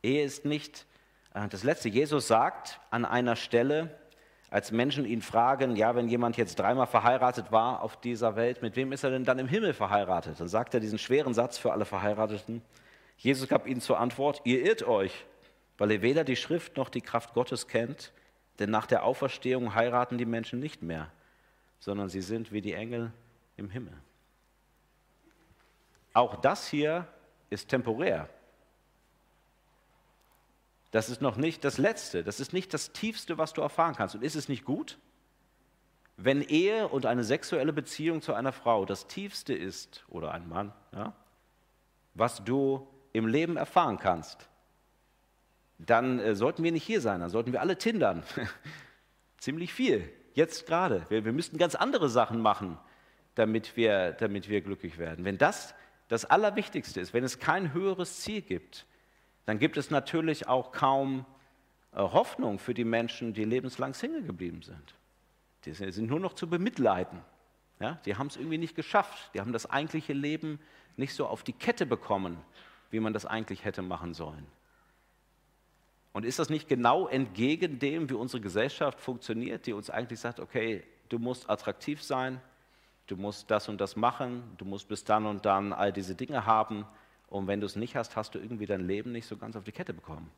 [0.02, 0.86] Ehe ist nicht
[1.34, 1.88] äh, das Letzte.
[1.88, 3.90] Jesus sagt an einer Stelle,
[4.50, 8.76] als Menschen ihn fragen, ja, wenn jemand jetzt dreimal verheiratet war auf dieser Welt, mit
[8.76, 10.40] wem ist er denn dann im Himmel verheiratet?
[10.40, 12.62] Dann sagt er diesen schweren Satz für alle Verheirateten.
[13.18, 15.26] Jesus gab ihnen zur Antwort, ihr irrt euch,
[15.76, 18.12] weil ihr weder die Schrift noch die Kraft Gottes kennt,
[18.58, 21.10] denn nach der Auferstehung heiraten die Menschen nicht mehr,
[21.78, 23.12] sondern sie sind wie die Engel
[23.56, 23.92] im Himmel.
[26.18, 27.06] Auch das hier
[27.48, 28.28] ist temporär.
[30.90, 34.16] Das ist noch nicht das Letzte, das ist nicht das Tiefste, was du erfahren kannst.
[34.16, 34.98] Und ist es nicht gut,
[36.16, 40.72] wenn Ehe und eine sexuelle Beziehung zu einer Frau das Tiefste ist, oder ein Mann,
[40.92, 41.12] ja,
[42.14, 44.48] was du im Leben erfahren kannst,
[45.78, 48.24] dann äh, sollten wir nicht hier sein, dann sollten wir alle tindern.
[49.38, 51.06] Ziemlich viel, jetzt gerade.
[51.10, 52.76] Wir, wir müssten ganz andere Sachen machen,
[53.36, 55.24] damit wir, damit wir glücklich werden.
[55.24, 55.76] Wenn das
[56.08, 58.86] das Allerwichtigste ist, wenn es kein höheres Ziel gibt,
[59.46, 61.24] dann gibt es natürlich auch kaum
[61.92, 64.94] äh, Hoffnung für die Menschen, die lebenslang Single geblieben sind.
[65.64, 67.20] Die sind nur noch zu bemitleiden.
[67.80, 69.30] Ja, die haben es irgendwie nicht geschafft.
[69.34, 70.58] Die haben das eigentliche Leben
[70.96, 72.38] nicht so auf die Kette bekommen,
[72.90, 74.46] wie man das eigentlich hätte machen sollen.
[76.12, 80.40] Und ist das nicht genau entgegen dem, wie unsere Gesellschaft funktioniert, die uns eigentlich sagt,
[80.40, 82.40] okay, du musst attraktiv sein,
[83.08, 86.46] du musst das und das machen, du musst bis dann und dann all diese Dinge
[86.46, 86.86] haben.
[87.28, 89.64] Und wenn du es nicht hast, hast du irgendwie dein Leben nicht so ganz auf
[89.64, 90.30] die Kette bekommen.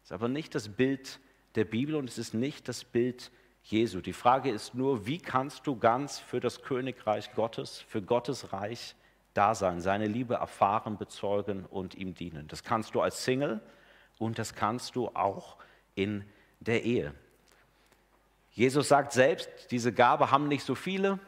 [0.00, 1.20] Das ist aber nicht das Bild
[1.54, 3.30] der Bibel und es ist nicht das Bild
[3.62, 4.00] Jesu.
[4.00, 8.96] Die Frage ist nur, wie kannst du ganz für das Königreich Gottes, für Gottes Reich
[9.34, 12.48] da sein, seine Liebe erfahren, bezeugen und ihm dienen.
[12.48, 13.60] Das kannst du als Single
[14.18, 15.56] und das kannst du auch
[15.94, 16.24] in
[16.60, 17.14] der Ehe.
[18.50, 21.18] Jesus sagt selbst, diese Gabe haben nicht so viele,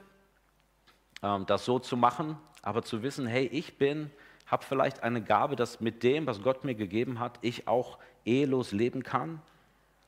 [1.47, 4.11] das so zu machen, aber zu wissen, hey, ich bin,
[4.47, 8.73] habe vielleicht eine Gabe, dass mit dem, was Gott mir gegeben hat, ich auch ehelos
[8.73, 9.41] leben kann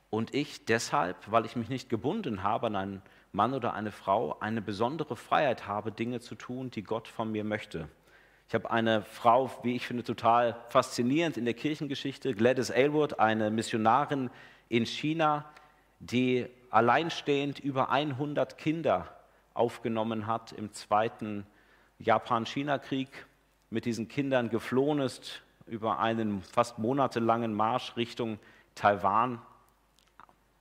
[0.09, 3.01] und ich deshalb, weil ich mich nicht gebunden habe an einen
[3.31, 7.43] Mann oder eine Frau, eine besondere Freiheit habe, Dinge zu tun, die Gott von mir
[7.43, 7.89] möchte.
[8.47, 13.49] Ich habe eine Frau, wie ich finde, total faszinierend in der Kirchengeschichte, Gladys Aylward, eine
[13.49, 14.29] Missionarin
[14.69, 15.45] in China,
[15.99, 19.16] die alleinstehend über 100 Kinder
[19.57, 21.45] aufgenommen hat im zweiten
[21.99, 23.09] Japan-China-Krieg,
[23.69, 28.39] mit diesen Kindern geflohen ist über einen fast monatelangen Marsch Richtung
[28.75, 29.41] Taiwan.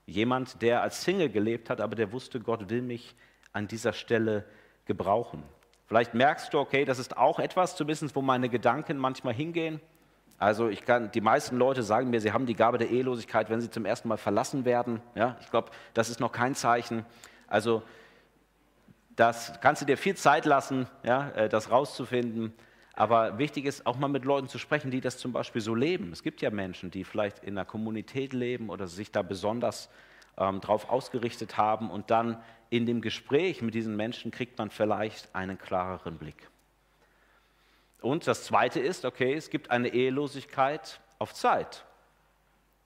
[0.06, 3.14] Jemand, der als Single gelebt hat, aber der wusste, Gott will mich
[3.52, 4.44] an dieser Stelle
[4.86, 5.42] gebrauchen.
[5.86, 9.80] Vielleicht merkst du, okay, das ist auch etwas, zumindest wo meine Gedanken manchmal hingehen.
[10.38, 13.60] Also ich kann, die meisten Leute sagen mir, sie haben die Gabe der Ehelosigkeit, wenn
[13.60, 15.00] sie zum ersten Mal verlassen werden.
[15.14, 17.06] Ja, ich glaube, das ist noch kein Zeichen.
[17.46, 17.82] Also
[19.16, 22.52] das kannst du dir viel Zeit lassen, ja, äh, das rauszufinden.
[22.92, 26.12] Aber wichtig ist auch mal mit Leuten zu sprechen, die das zum Beispiel so leben.
[26.12, 29.90] Es gibt ja Menschen, die vielleicht in einer Kommunität leben oder sich da besonders
[30.38, 35.34] ähm, drauf ausgerichtet haben und dann in dem Gespräch mit diesen Menschen kriegt man vielleicht
[35.34, 36.48] einen klareren Blick.
[38.00, 41.84] Und das Zweite ist, okay, es gibt eine Ehelosigkeit auf Zeit.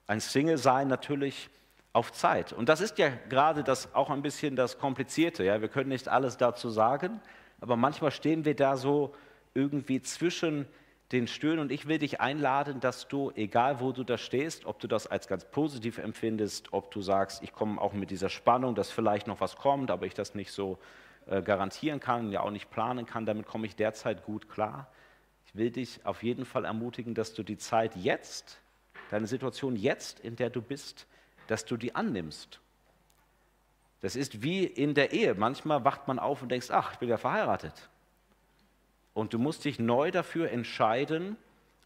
[0.07, 1.49] Ein Single-Sein natürlich
[1.93, 2.53] auf Zeit.
[2.53, 5.43] Und das ist ja gerade das auch ein bisschen das Komplizierte.
[5.43, 5.61] Ja?
[5.61, 7.19] Wir können nicht alles dazu sagen,
[7.59, 9.13] aber manchmal stehen wir da so
[9.53, 10.67] irgendwie zwischen
[11.11, 14.79] den Stühlen und ich will dich einladen, dass du, egal wo du da stehst, ob
[14.79, 18.75] du das als ganz positiv empfindest, ob du sagst, ich komme auch mit dieser Spannung,
[18.75, 20.79] dass vielleicht noch was kommt, aber ich das nicht so
[21.25, 24.89] äh, garantieren kann, ja auch nicht planen kann, damit komme ich derzeit gut klar.
[25.45, 28.61] Ich will dich auf jeden Fall ermutigen, dass du die Zeit jetzt,
[29.09, 31.07] deine Situation jetzt, in der du bist,
[31.47, 32.59] dass du die annimmst.
[34.01, 35.35] Das ist wie in der Ehe.
[35.35, 37.89] Manchmal wacht man auf und denkst, ach, ich bin ja verheiratet.
[39.13, 41.37] Und du musst dich neu dafür entscheiden,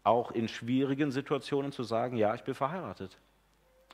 [0.02, 3.18] auch in schwierigen Situationen zu sagen, ja, ich bin verheiratet.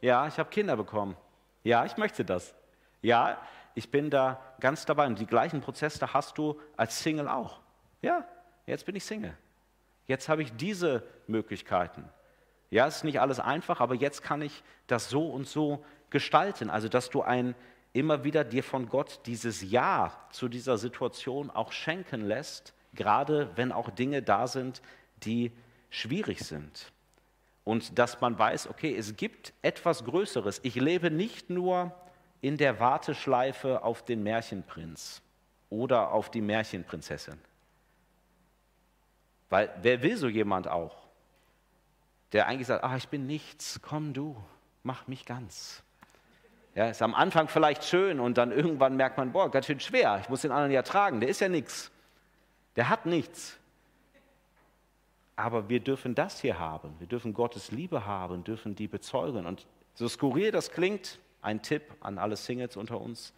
[0.01, 1.17] Ja, ich habe Kinder bekommen.
[1.65, 2.55] Ja, ich möchte das.
[3.01, 3.39] Ja,
[3.75, 5.07] ich bin da ganz dabei.
[5.07, 7.61] Und die gleichen Prozesse hast du als Single auch.
[8.03, 8.25] Ja,
[8.67, 9.37] jetzt bin ich Single.
[10.07, 12.05] Jetzt habe ich diese Möglichkeiten.
[12.73, 16.71] Ja, es ist nicht alles einfach, aber jetzt kann ich das so und so gestalten.
[16.71, 17.55] Also, dass du ein
[17.93, 23.73] immer wieder dir von Gott dieses Ja zu dieser Situation auch schenken lässt, gerade wenn
[23.73, 24.81] auch Dinge da sind,
[25.23, 25.53] die
[25.91, 26.91] schwierig sind.
[27.63, 30.61] Und dass man weiß, okay, es gibt etwas Größeres.
[30.63, 31.95] Ich lebe nicht nur
[32.41, 35.21] in der Warteschleife auf den Märchenprinz
[35.69, 37.37] oder auf die Märchenprinzessin.
[39.51, 41.02] Weil wer will so jemand auch?
[42.33, 44.37] Der eigentlich sagt, ach, ich bin nichts, komm du,
[44.83, 45.83] mach mich ganz.
[46.75, 50.19] Ja, ist am Anfang vielleicht schön und dann irgendwann merkt man, boah, ganz schön schwer,
[50.23, 51.91] ich muss den anderen ja tragen, der ist ja nichts.
[52.77, 53.59] Der hat nichts.
[55.37, 59.45] Aber wir dürfen das hier haben, wir dürfen Gottes Liebe haben, dürfen die bezeugen.
[59.45, 63.35] Und so skurril das klingt, ein Tipp an alle Singles unter uns.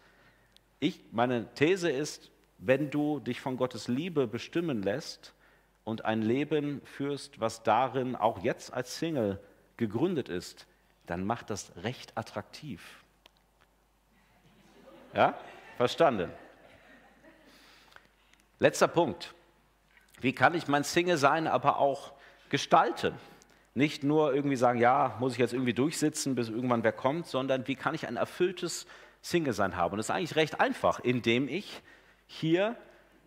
[0.79, 5.33] Ich, meine These ist, wenn du dich von Gottes Liebe bestimmen lässt,
[5.85, 9.39] und ein Leben führst, was darin auch jetzt als Single
[9.77, 10.67] gegründet ist,
[11.05, 13.03] dann macht das recht attraktiv.
[15.13, 15.37] Ja?
[15.77, 16.31] Verstanden.
[18.59, 19.33] Letzter Punkt.
[20.21, 22.13] Wie kann ich mein Single-Sein aber auch
[22.49, 23.13] gestalten?
[23.73, 27.67] Nicht nur irgendwie sagen, ja, muss ich jetzt irgendwie durchsitzen, bis irgendwann wer kommt, sondern
[27.67, 28.87] wie kann ich ein erfülltes
[29.21, 29.93] Single-Sein haben?
[29.93, 31.81] Und das ist eigentlich recht einfach, indem ich
[32.27, 32.75] hier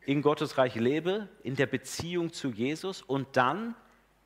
[0.08, 3.74] in Gottes Reich lebe, in der Beziehung zu Jesus und dann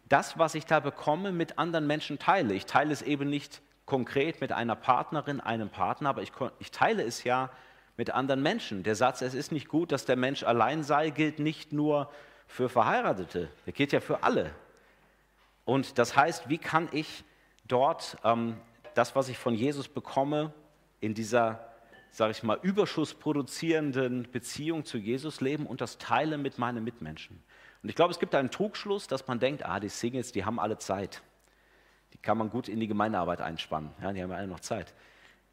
[0.08, 2.54] das, was ich da bekomme, mit anderen Menschen teile.
[2.54, 7.02] Ich teile es eben nicht konkret mit einer Partnerin, einem Partner, aber ich, ich teile
[7.02, 7.50] es ja
[7.96, 8.84] mit anderen Menschen.
[8.84, 12.12] Der Satz, es ist nicht gut, dass der Mensch allein sei, gilt nicht nur
[12.46, 14.54] für Verheiratete, der gilt ja für alle.
[15.64, 17.24] Und das heißt, wie kann ich
[17.66, 18.56] dort ähm,
[18.94, 20.54] das, was ich von Jesus bekomme,
[21.00, 21.71] in dieser
[22.12, 27.42] sage ich mal, Überschuss produzierenden Beziehung zu Jesus leben und das teile mit meinen Mitmenschen.
[27.82, 30.60] Und ich glaube, es gibt einen Trugschluss, dass man denkt, ah, die Singles, die haben
[30.60, 31.22] alle Zeit.
[32.12, 33.90] Die kann man gut in die Gemeindearbeit einspannen.
[34.00, 34.94] Ja, die haben alle noch Zeit.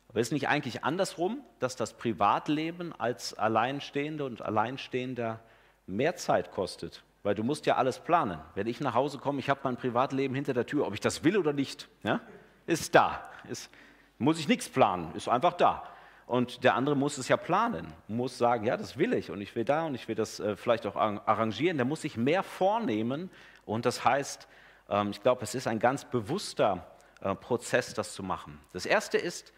[0.09, 5.39] Aber ist nicht eigentlich andersrum, dass das Privatleben als Alleinstehende und Alleinstehender
[5.87, 7.03] mehr Zeit kostet?
[7.23, 8.39] Weil du musst ja alles planen.
[8.53, 11.23] Wenn ich nach Hause komme, ich habe mein Privatleben hinter der Tür, ob ich das
[11.23, 12.19] will oder nicht, ja,
[12.65, 13.23] ist da.
[13.49, 13.71] Ist,
[14.17, 15.83] muss ich nichts planen, ist einfach da.
[16.29, 19.55] Und der andere muss es ja planen, muss sagen, ja, das will ich und ich
[19.55, 21.77] will da und ich will das äh, vielleicht auch arrangieren.
[21.77, 23.31] Der muss sich mehr vornehmen
[23.65, 24.47] und das heißt,
[24.89, 26.85] ähm, ich glaube, es ist ein ganz bewusster
[27.21, 28.59] äh, Prozess, das zu machen.
[28.73, 29.53] Das Erste ist,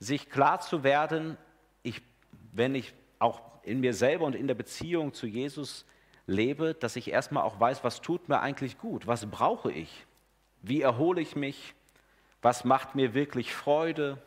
[0.00, 1.36] sich klar zu werden,
[1.84, 2.02] ich,
[2.50, 5.86] wenn ich auch in mir selber und in der Beziehung zu Jesus
[6.26, 10.04] lebe, dass ich erstmal auch weiß, was tut mir eigentlich gut, was brauche ich,
[10.62, 11.76] wie erhole ich mich,
[12.40, 14.20] was macht mir wirklich Freude,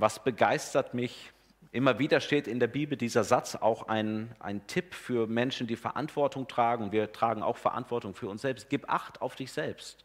[0.00, 1.32] was begeistert mich?
[1.72, 5.76] Immer wieder steht in der Bibel dieser Satz auch ein, ein Tipp für Menschen, die
[5.76, 6.90] Verantwortung tragen.
[6.90, 8.68] Wir tragen auch Verantwortung für uns selbst.
[8.70, 10.04] Gib Acht auf dich selbst.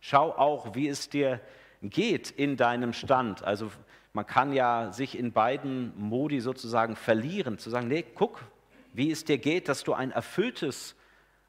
[0.00, 1.40] Schau auch, wie es dir
[1.82, 3.42] geht in deinem Stand.
[3.42, 3.70] Also
[4.12, 8.40] man kann ja sich in beiden Modi sozusagen verlieren, zu sagen, nee, guck,
[8.92, 10.96] wie es dir geht, dass du ein erfülltes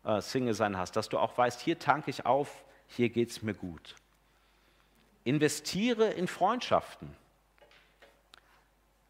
[0.03, 3.41] äh, Single sein hast, dass du auch weißt, hier tanke ich auf, hier geht es
[3.41, 3.95] mir gut.
[5.23, 7.15] Investiere in Freundschaften.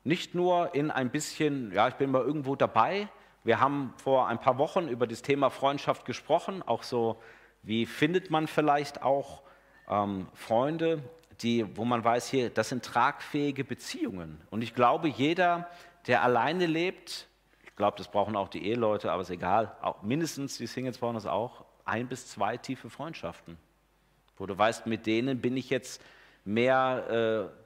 [0.03, 3.09] Nicht nur in ein bisschen, ja, ich bin mal irgendwo dabei.
[3.43, 7.21] Wir haben vor ein paar Wochen über das Thema Freundschaft gesprochen, auch so,
[7.63, 9.41] wie findet man vielleicht auch
[9.89, 11.03] ähm, Freunde,
[11.41, 14.41] die, wo man weiß, hier, das sind tragfähige Beziehungen.
[14.49, 15.69] Und ich glaube, jeder,
[16.07, 17.27] der alleine lebt,
[17.63, 21.15] ich glaube, das brauchen auch die Eheleute, aber ist egal, auch mindestens die Singles brauchen
[21.15, 23.57] das auch, ein bis zwei tiefe Freundschaften,
[24.37, 26.01] wo du weißt, mit denen bin ich jetzt
[26.45, 27.58] mehr äh,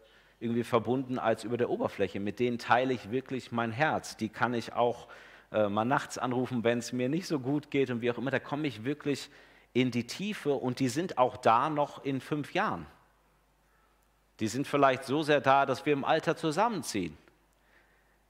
[0.44, 2.20] irgendwie verbunden als über der Oberfläche.
[2.20, 4.18] Mit denen teile ich wirklich mein Herz.
[4.18, 5.08] Die kann ich auch
[5.52, 8.32] äh, mal nachts anrufen, wenn es mir nicht so gut geht und wie auch immer.
[8.32, 9.30] Da komme ich wirklich
[9.74, 12.86] in die Tiefe und die sind auch da noch in fünf Jahren.
[14.40, 17.18] Die sind vielleicht so sehr da, dass wir im Alter zusammenziehen.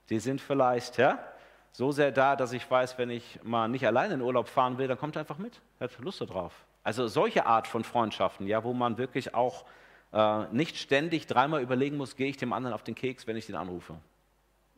[0.10, 1.20] Die sind vielleicht ja,
[1.72, 4.88] so sehr da, dass ich weiß, wenn ich mal nicht alleine in Urlaub fahren will,
[4.88, 5.60] dann kommt er einfach mit.
[5.80, 6.54] Hat Lust darauf.
[6.84, 9.66] Also solche Art von Freundschaften, ja, wo man wirklich auch
[10.14, 13.48] äh, nicht ständig dreimal überlegen muss, gehe ich dem anderen auf den Keks, wenn ich
[13.48, 13.96] den anrufe.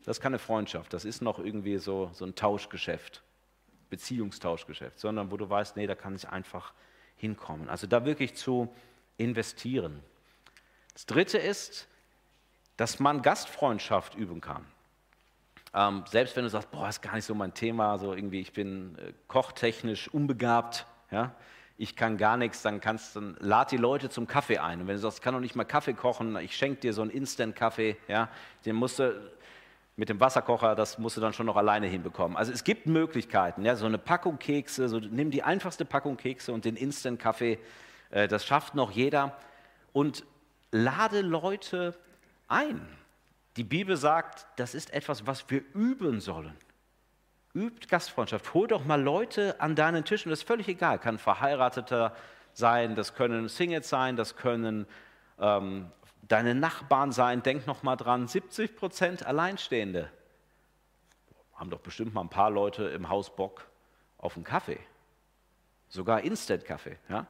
[0.04, 3.22] Das ist keine Freundschaft, das ist noch irgendwie so, so ein Tauschgeschäft,
[3.90, 6.72] Beziehungstauschgeschäft, sondern wo du weißt, nee, da kann ich einfach
[7.16, 7.68] hinkommen.
[7.68, 8.72] Also da wirklich zu
[9.16, 10.02] investieren.
[10.92, 11.88] Das Dritte ist,
[12.76, 14.64] dass man Gastfreundschaft üben kann.
[15.74, 18.52] Ähm, selbst wenn du sagst, boah, ist gar nicht so mein Thema, so irgendwie, ich
[18.52, 21.34] bin äh, kochtechnisch unbegabt, ja,
[21.78, 24.80] ich kann gar nichts, dann kannst dann lad die Leute zum Kaffee ein.
[24.80, 27.02] Und wenn du sagst, ich kann doch nicht mal Kaffee kochen, ich schenke dir so
[27.02, 28.28] einen Instant-Kaffee, ja,
[28.64, 29.14] den musst du
[29.96, 32.36] mit dem Wasserkocher, das musst du dann schon noch alleine hinbekommen.
[32.36, 36.52] Also es gibt Möglichkeiten, ja, so eine Packung Kekse, so, nimm die einfachste Packung Kekse
[36.52, 37.58] und den Instant-Kaffee,
[38.10, 39.36] äh, das schafft noch jeder.
[39.92, 40.24] Und
[40.70, 41.94] lade Leute
[42.48, 42.86] ein.
[43.56, 46.54] Die Bibel sagt, das ist etwas, was wir üben sollen.
[47.56, 48.52] Übt Gastfreundschaft.
[48.54, 50.98] Hol doch mal Leute an deinen Tisch und das ist völlig egal.
[50.98, 52.14] Kann Verheirateter
[52.52, 54.86] sein, das können Singles sein, das können
[55.40, 55.90] ähm,
[56.22, 57.42] deine Nachbarn sein.
[57.42, 60.10] Denk noch mal dran, 70 Prozent Alleinstehende
[61.56, 63.66] haben doch bestimmt mal ein paar Leute im Haus Bock
[64.18, 64.78] auf einen Kaffee.
[65.88, 66.98] Sogar Instant-Kaffee.
[67.08, 67.26] Ja?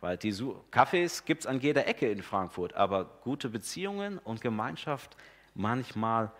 [0.00, 5.16] Weil die Cafés gibt es an jeder Ecke in Frankfurt, aber gute Beziehungen und Gemeinschaft
[5.54, 6.32] manchmal.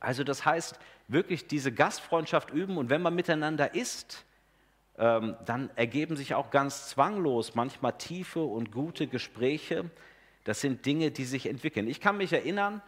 [0.00, 4.24] Also das heißt, wirklich diese Gastfreundschaft üben und wenn man miteinander isst,
[4.98, 9.90] ähm, dann ergeben sich auch ganz zwanglos manchmal tiefe und gute Gespräche.
[10.44, 11.88] Das sind Dinge, die sich entwickeln.
[11.88, 12.82] Ich kann mich erinnern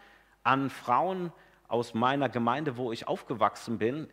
[0.44, 1.32] an Frauen
[1.68, 4.08] aus meiner Gemeinde, wo ich aufgewachsen bin.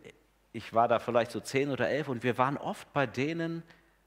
[0.52, 3.62] Ich war da vielleicht so zehn oder elf und wir waren oft bei denen,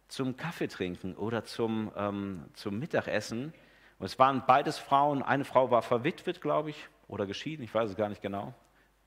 [0.08, 3.54] zum Kaffee trinken oder zum, ähm, zum Mittagessen.
[4.00, 5.22] Und es waren beides Frauen.
[5.22, 8.54] Eine Frau war verwitwet, glaube ich, oder geschieden, ich weiß es gar nicht genau.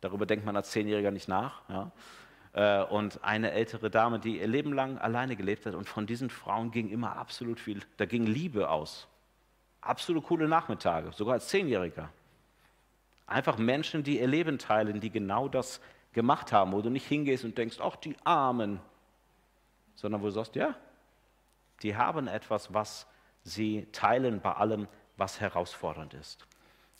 [0.00, 1.62] Darüber denkt man als Zehnjähriger nicht nach.
[1.68, 1.92] Ja.
[2.52, 5.74] Äh, und eine ältere Dame, die ihr Leben lang alleine gelebt hat.
[5.74, 9.06] Und von diesen Frauen ging immer absolut viel, da ging Liebe aus.
[9.80, 12.10] Absolut coole Nachmittage, sogar als Zehnjähriger.
[13.26, 15.80] Einfach Menschen, die ihr Leben teilen, die genau das
[16.12, 18.80] gemacht haben, wo du nicht hingehst und denkst, ach, die Armen,
[19.94, 20.74] sondern wo du sagst, ja,
[21.82, 23.06] die haben etwas, was
[23.44, 26.46] sie teilen bei allem, was herausfordernd ist.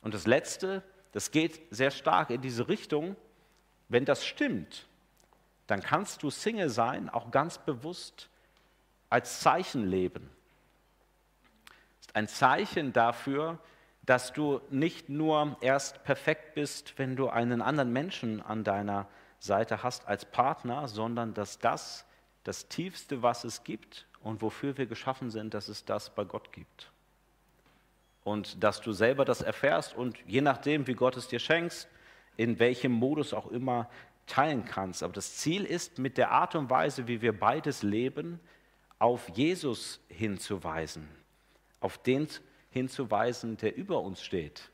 [0.03, 0.83] Und das Letzte,
[1.13, 3.17] das geht sehr stark in diese Richtung,
[3.89, 4.87] wenn das stimmt,
[5.67, 8.29] dann kannst du Single sein, auch ganz bewusst
[9.09, 10.31] als Zeichen leben.
[11.99, 13.59] Das ist ein Zeichen dafür,
[14.03, 19.07] dass du nicht nur erst perfekt bist, wenn du einen anderen Menschen an deiner
[19.39, 22.05] Seite hast als Partner, sondern dass das
[22.45, 26.53] das Tiefste, was es gibt, und wofür wir geschaffen sind, dass es das bei Gott
[26.53, 26.91] gibt.
[28.31, 31.89] Und dass du selber das erfährst und je nachdem, wie Gott es dir schenkst,
[32.37, 33.91] in welchem Modus auch immer
[34.29, 35.03] teilen kannst.
[35.03, 38.39] Aber das Ziel ist, mit der Art und Weise, wie wir beides leben,
[39.01, 41.09] auf Jesus hinzuweisen,
[41.81, 42.29] auf den
[42.71, 44.71] hinzuweisen, der über uns steht,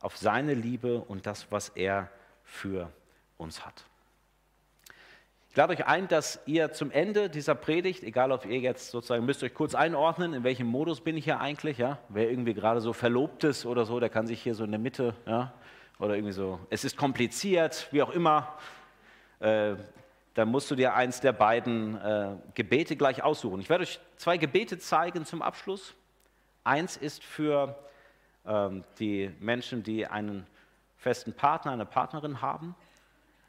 [0.00, 2.10] auf seine Liebe und das, was er
[2.44, 2.92] für
[3.38, 3.87] uns hat.
[5.50, 9.24] Ich lade euch ein, dass ihr zum Ende dieser Predigt, egal ob ihr jetzt sozusagen,
[9.24, 11.98] müsst euch kurz einordnen, in welchem Modus bin ich hier eigentlich, ja?
[12.10, 14.78] Wer irgendwie gerade so verlobt ist oder so, der kann sich hier so in der
[14.78, 15.54] Mitte, ja?
[15.98, 18.56] Oder irgendwie so, es ist kompliziert, wie auch immer.
[19.40, 19.76] Äh,
[20.34, 23.60] dann musst du dir eins der beiden äh, Gebete gleich aussuchen.
[23.60, 25.94] Ich werde euch zwei Gebete zeigen zum Abschluss.
[26.62, 27.74] Eins ist für
[28.46, 30.46] ähm, die Menschen, die einen
[30.98, 32.76] festen Partner, eine Partnerin haben.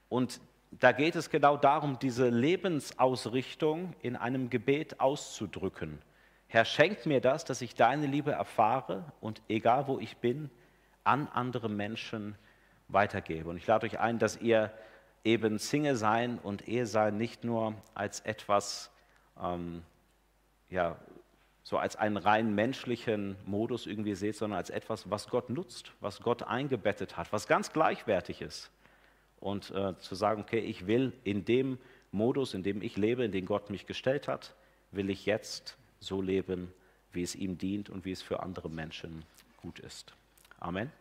[0.07, 0.39] Und
[0.71, 6.01] da geht es genau darum, diese Lebensausrichtung in einem Gebet auszudrücken.
[6.47, 10.49] Herr, schenk mir das, dass ich deine Liebe erfahre und egal wo ich bin,
[11.03, 12.35] an andere Menschen
[12.87, 13.49] weitergebe.
[13.49, 14.71] Und ich lade euch ein, dass ihr
[15.23, 18.91] eben Single sein und Ehe sein nicht nur als etwas
[19.41, 19.83] ähm,
[20.69, 20.97] ja,
[21.63, 26.21] so als einen rein menschlichen Modus irgendwie seht, sondern als etwas, was Gott nutzt, was
[26.21, 28.71] Gott eingebettet hat, was ganz gleichwertig ist.
[29.39, 31.77] Und äh, zu sagen, okay, ich will in dem
[32.11, 34.53] Modus, in dem ich lebe, in dem Gott mich gestellt hat,
[34.91, 36.73] will ich jetzt so leben,
[37.11, 39.23] wie es ihm dient und wie es für andere Menschen
[39.57, 40.13] gut ist.
[40.59, 40.91] Amen.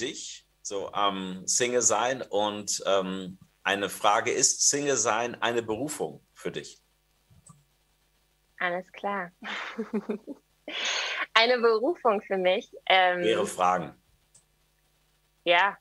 [0.00, 6.50] Dich, so ähm, Single sein und ähm, eine Frage ist Single sein eine Berufung für
[6.50, 6.80] dich?
[8.58, 9.30] Alles klar.
[11.34, 12.72] eine Berufung für mich.
[12.86, 13.94] Ähm, Ihre Fragen.
[15.50, 15.76] Ja,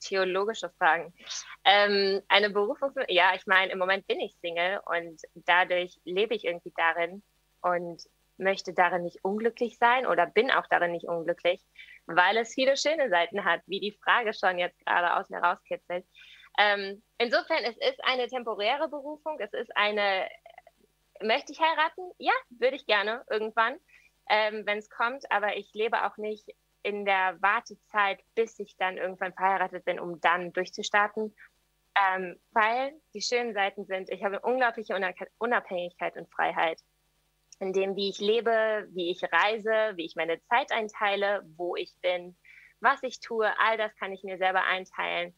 [0.00, 1.12] theologische Fragen.
[1.62, 6.34] Ähm, eine Berufung, für, ja, ich meine, im Moment bin ich Single und dadurch lebe
[6.34, 7.22] ich irgendwie darin
[7.60, 8.02] und
[8.38, 11.62] möchte darin nicht unglücklich sein oder bin auch darin nicht unglücklich,
[12.06, 16.06] weil es viele schöne Seiten hat, wie die Frage schon jetzt gerade aus mir rauskitzelt.
[16.58, 20.26] Ähm, insofern, es ist eine temporäre Berufung, es ist eine,
[21.20, 22.10] möchte ich heiraten?
[22.16, 23.76] Ja, würde ich gerne irgendwann,
[24.30, 26.48] ähm, wenn es kommt, aber ich lebe auch nicht
[26.84, 31.34] in der Wartezeit, bis ich dann irgendwann verheiratet bin, um dann durchzustarten.
[31.96, 34.94] Ähm, weil die schönen Seiten sind, ich habe unglaubliche
[35.38, 36.80] Unabhängigkeit und Freiheit
[37.60, 41.94] in dem, wie ich lebe, wie ich reise, wie ich meine Zeit einteile, wo ich
[42.02, 42.36] bin,
[42.80, 45.34] was ich tue, all das kann ich mir selber einteilen.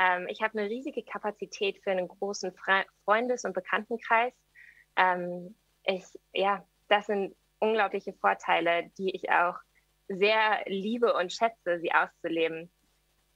[0.00, 4.32] Ähm, ich habe eine riesige Kapazität für einen großen Fre Freundes- und Bekanntenkreis.
[4.96, 9.58] Ähm, ich, ja, das sind unglaubliche Vorteile, die ich auch
[10.08, 12.70] sehr liebe und schätze, sie auszuleben.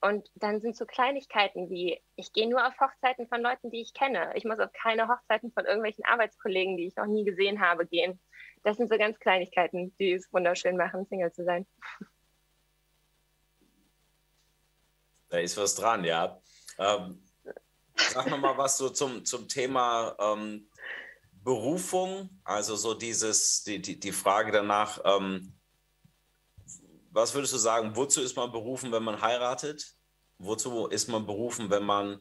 [0.01, 3.93] Und dann sind so Kleinigkeiten wie, ich gehe nur auf Hochzeiten von Leuten, die ich
[3.93, 4.33] kenne.
[4.35, 8.19] Ich muss auf keine Hochzeiten von irgendwelchen Arbeitskollegen, die ich noch nie gesehen habe, gehen.
[8.63, 11.65] Das sind so ganz Kleinigkeiten, die es wunderschön machen, Single zu sein.
[15.29, 16.41] Da ist was dran, ja.
[16.77, 17.23] Ähm,
[17.95, 20.69] sag nochmal was so zum, zum Thema ähm,
[21.43, 25.53] Berufung, also so dieses, die, die, die Frage danach, ähm,
[27.13, 29.95] was würdest du sagen, wozu ist man berufen, wenn man heiratet?
[30.39, 32.19] Wozu ist man berufen, wenn man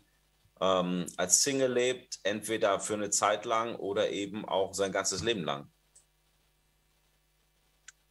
[0.61, 5.45] ähm, als Single lebt, entweder für eine Zeit lang oder eben auch sein ganzes Leben
[5.45, 5.67] lang?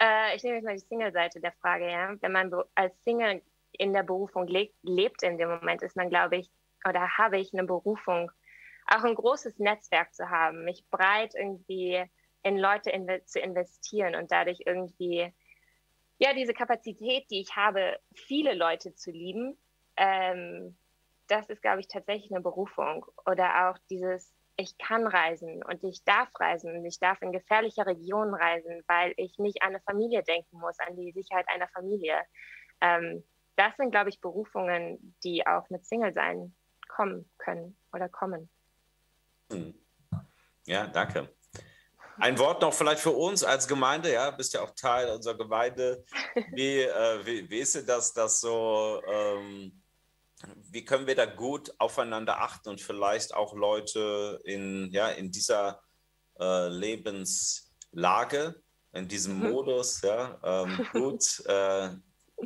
[0.02, 1.90] Äh, ich nehme jetzt mal die Single-Seite der Frage.
[1.90, 2.16] Ja?
[2.20, 6.38] Wenn man als Single in der Berufung le lebt in dem Moment, ist man, glaube
[6.38, 6.50] ich,
[6.88, 8.32] oder habe ich eine Berufung,
[8.88, 12.04] auch ein großes Netzwerk zu haben, mich breit irgendwie
[12.44, 15.32] in Leute in zu investieren und dadurch irgendwie
[16.22, 19.57] ja, diese Kapazität, die ich habe, viele Leute zu lieben,
[19.97, 20.78] ähm,
[21.28, 23.07] das ist, glaube ich, tatsächlich eine Berufung.
[23.26, 27.88] Oder auch dieses, ich kann reisen und ich darf reisen und ich darf in gefährliche
[27.88, 32.22] Regionen reisen, weil ich nicht an eine Familie denken muss, an die Sicherheit einer Familie.
[32.82, 33.24] Ähm,
[33.55, 36.55] das sind, glaube ich, Berufungen, die auch mit Single-Sein
[36.88, 38.47] kommen können oder kommen.
[39.49, 39.74] Hm.
[40.67, 41.30] Ja, danke.
[42.18, 46.03] Ein Wort noch vielleicht für uns als Gemeinde, ja, bist ja auch Teil unserer Gemeinde.
[46.53, 49.82] Wie, äh, wie, wie ist das, das so, ähm,
[50.72, 55.82] wie können wir da gut aufeinander achten und vielleicht auch Leute in, ja, in dieser
[56.39, 58.55] äh, Lebenslage,
[58.93, 59.51] in diesem mhm.
[59.51, 61.89] Modus, ja, ähm, gut, äh,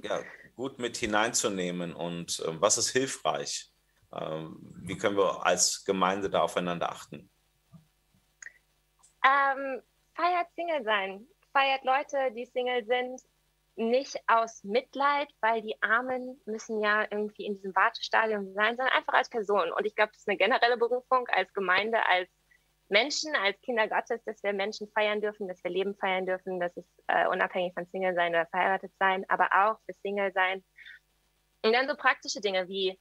[0.04, 0.24] ja,
[0.56, 3.72] gut mit hineinzunehmen und äh, was ist hilfreich?
[4.14, 7.30] Ähm, wie können wir als Gemeinde da aufeinander achten?
[9.26, 9.82] Ähm,
[10.14, 11.28] feiert Single sein.
[11.52, 13.22] Feiert Leute, die Single sind.
[13.78, 19.14] Nicht aus Mitleid, weil die Armen müssen ja irgendwie in diesem Wartestadium sein, sondern einfach
[19.14, 19.70] als Person.
[19.74, 22.30] Und ich glaube, das ist eine generelle Berufung als Gemeinde, als
[22.88, 26.78] Menschen, als Kinder Gottes, dass wir Menschen feiern dürfen, dass wir Leben feiern dürfen, dass
[26.78, 30.64] es äh, unabhängig von Single sein oder verheiratet sein, aber auch für Single sein.
[31.64, 32.98] Und dann so praktische Dinge wie,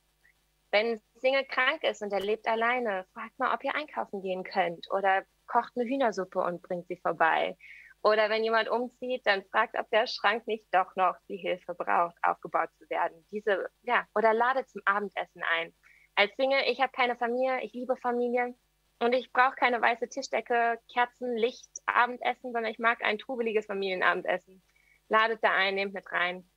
[0.72, 4.90] wenn Single krank ist und er lebt alleine, fragt mal, ob ihr einkaufen gehen könnt
[4.90, 7.56] oder kocht eine Hühnersuppe und bringt sie vorbei.
[8.02, 12.16] Oder wenn jemand umzieht, dann fragt, ob der Schrank nicht doch noch die Hilfe braucht,
[12.22, 13.26] aufgebaut zu werden.
[13.30, 15.74] Diese, ja, oder lade zum Abendessen ein.
[16.14, 18.54] Als Single, ich habe keine Familie, ich liebe Familie
[19.00, 24.62] und ich brauche keine weiße Tischdecke, Kerzen, Licht, Abendessen, sondern ich mag ein trubeliges Familienabendessen.
[25.08, 26.48] Ladet da ein, nehmt mit rein,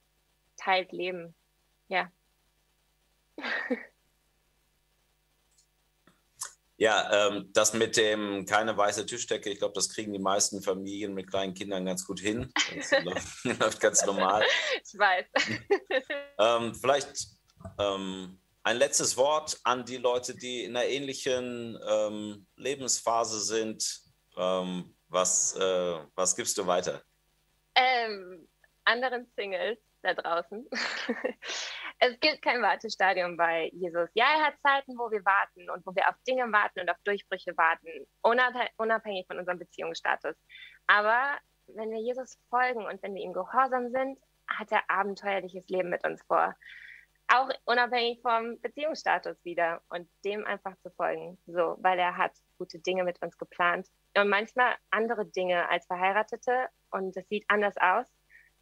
[0.57, 1.33] teilt Leben.
[1.87, 2.11] Ja.
[6.79, 11.15] Ja, ähm, das mit dem keine weiße Tischdecke, ich glaube, das kriegen die meisten Familien
[11.15, 12.51] mit kleinen Kindern ganz gut hin.
[12.75, 12.91] Das
[13.59, 14.43] läuft ganz normal.
[14.83, 15.25] Ich weiß.
[16.39, 17.29] ähm, vielleicht
[17.79, 24.01] ähm, ein letztes Wort an die Leute, die in einer ähnlichen ähm, Lebensphase sind.
[24.37, 27.01] Ähm, was, äh, was gibst du weiter?
[27.73, 28.47] Ähm,
[28.85, 30.67] anderen Singles da draußen.
[31.99, 34.09] Es gibt kein Wartestadium bei Jesus.
[34.13, 36.97] Ja, er hat Zeiten, wo wir warten und wo wir auf Dinge warten und auf
[37.03, 40.35] Durchbrüche warten, unabhängig von unserem Beziehungsstatus.
[40.85, 41.37] Aber
[41.67, 46.05] wenn wir Jesus folgen und wenn wir ihm gehorsam sind, hat er abenteuerliches Leben mit
[46.05, 46.55] uns vor.
[47.29, 52.79] Auch unabhängig vom Beziehungsstatus wieder und dem einfach zu folgen, so, weil er hat gute
[52.79, 58.07] Dinge mit uns geplant und manchmal andere Dinge als Verheiratete und es sieht anders aus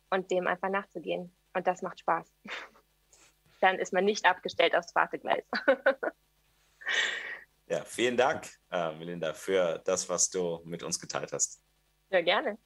[0.10, 2.34] und dem einfach nachzugehen und das macht Spaß.
[3.66, 5.44] Dann ist man nicht abgestellt aufs Wartegleis.
[7.66, 11.64] ja, vielen Dank, äh, Melinda, für das, was du mit uns geteilt hast.
[12.12, 12.60] Ja, gerne.